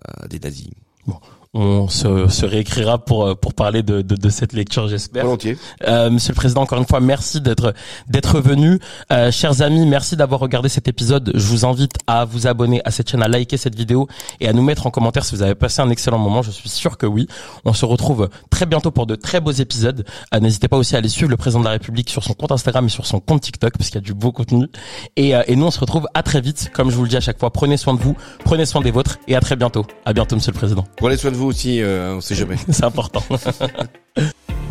à 0.04 0.28
des 0.28 0.38
nazis. 0.38 0.68
Bon, 1.06 1.18
on 1.54 1.86
se, 1.88 2.28
se 2.28 2.46
réécrira 2.46 2.98
pour 2.98 3.26
euh, 3.26 3.34
pour 3.34 3.52
parler 3.52 3.82
de, 3.82 4.00
de, 4.00 4.16
de 4.16 4.28
cette 4.30 4.54
lecture, 4.54 4.88
j'espère. 4.88 5.24
Volontiers. 5.24 5.58
Euh, 5.86 6.08
Monsieur 6.10 6.32
le 6.32 6.36
Président, 6.36 6.62
encore 6.62 6.78
une 6.78 6.86
fois, 6.86 7.00
merci 7.00 7.40
d'être 7.42 7.74
d'être 8.08 8.40
venu. 8.40 8.78
Euh, 9.12 9.30
chers 9.30 9.60
amis, 9.60 9.84
merci 9.86 10.16
d'avoir 10.16 10.40
regardé 10.40 10.70
cet 10.70 10.88
épisode. 10.88 11.30
Je 11.34 11.46
vous 11.46 11.66
invite 11.66 11.92
à 12.06 12.24
vous 12.24 12.46
abonner 12.46 12.80
à 12.86 12.90
cette 12.90 13.10
chaîne, 13.10 13.22
à 13.22 13.28
liker 13.28 13.58
cette 13.58 13.74
vidéo 13.74 14.08
et 14.40 14.48
à 14.48 14.54
nous 14.54 14.62
mettre 14.62 14.86
en 14.86 14.90
commentaire 14.90 15.24
si 15.26 15.34
vous 15.34 15.42
avez 15.42 15.54
passé 15.54 15.82
un 15.82 15.90
excellent 15.90 16.18
moment. 16.18 16.40
Je 16.40 16.50
suis 16.50 16.70
sûr 16.70 16.96
que 16.96 17.04
oui. 17.06 17.26
On 17.66 17.74
se 17.74 17.84
retrouve 17.84 18.30
très 18.48 18.64
bientôt 18.64 18.90
pour 18.90 19.06
de 19.06 19.14
très 19.14 19.40
beaux 19.40 19.50
épisodes. 19.52 20.06
Euh, 20.34 20.40
N'hésitez 20.40 20.68
pas 20.68 20.78
aussi 20.78 20.94
à 20.94 20.98
aller 20.98 21.08
suivre 21.10 21.30
le 21.30 21.36
Président 21.36 21.60
de 21.60 21.64
la 21.66 21.72
République 21.72 22.08
sur 22.08 22.24
son 22.24 22.32
compte 22.32 22.52
Instagram 22.52 22.86
et 22.86 22.88
sur 22.88 23.04
son 23.04 23.20
compte 23.20 23.42
TikTok 23.42 23.76
parce 23.76 23.90
qu'il 23.90 23.96
y 23.96 24.04
a 24.04 24.06
du 24.06 24.14
beau 24.14 24.32
contenu. 24.32 24.68
Et, 25.16 25.36
euh, 25.36 25.42
et 25.46 25.56
nous, 25.56 25.66
on 25.66 25.70
se 25.70 25.80
retrouve 25.80 26.06
à 26.14 26.22
très 26.22 26.40
vite. 26.40 26.70
Comme 26.72 26.90
je 26.90 26.96
vous 26.96 27.02
le 27.02 27.10
dis 27.10 27.16
à 27.16 27.20
chaque 27.20 27.38
fois, 27.38 27.52
prenez 27.52 27.76
soin 27.76 27.92
de 27.92 28.00
vous, 28.00 28.16
prenez 28.42 28.64
soin 28.64 28.80
des 28.80 28.90
vôtres 28.90 29.18
et 29.28 29.36
à 29.36 29.40
très 29.40 29.56
bientôt. 29.56 29.84
À 30.06 30.14
bientôt, 30.14 30.34
Monsieur 30.36 30.52
le 30.52 30.56
Président. 30.58 30.86
Prenez 30.96 31.18
soin 31.18 31.30
de 31.30 31.36
vous 31.36 31.41
aussi, 31.46 31.80
euh, 31.80 32.16
on 32.16 32.20
sait 32.20 32.34
jamais. 32.34 32.56
C'est 32.70 32.84
important. 32.84 33.22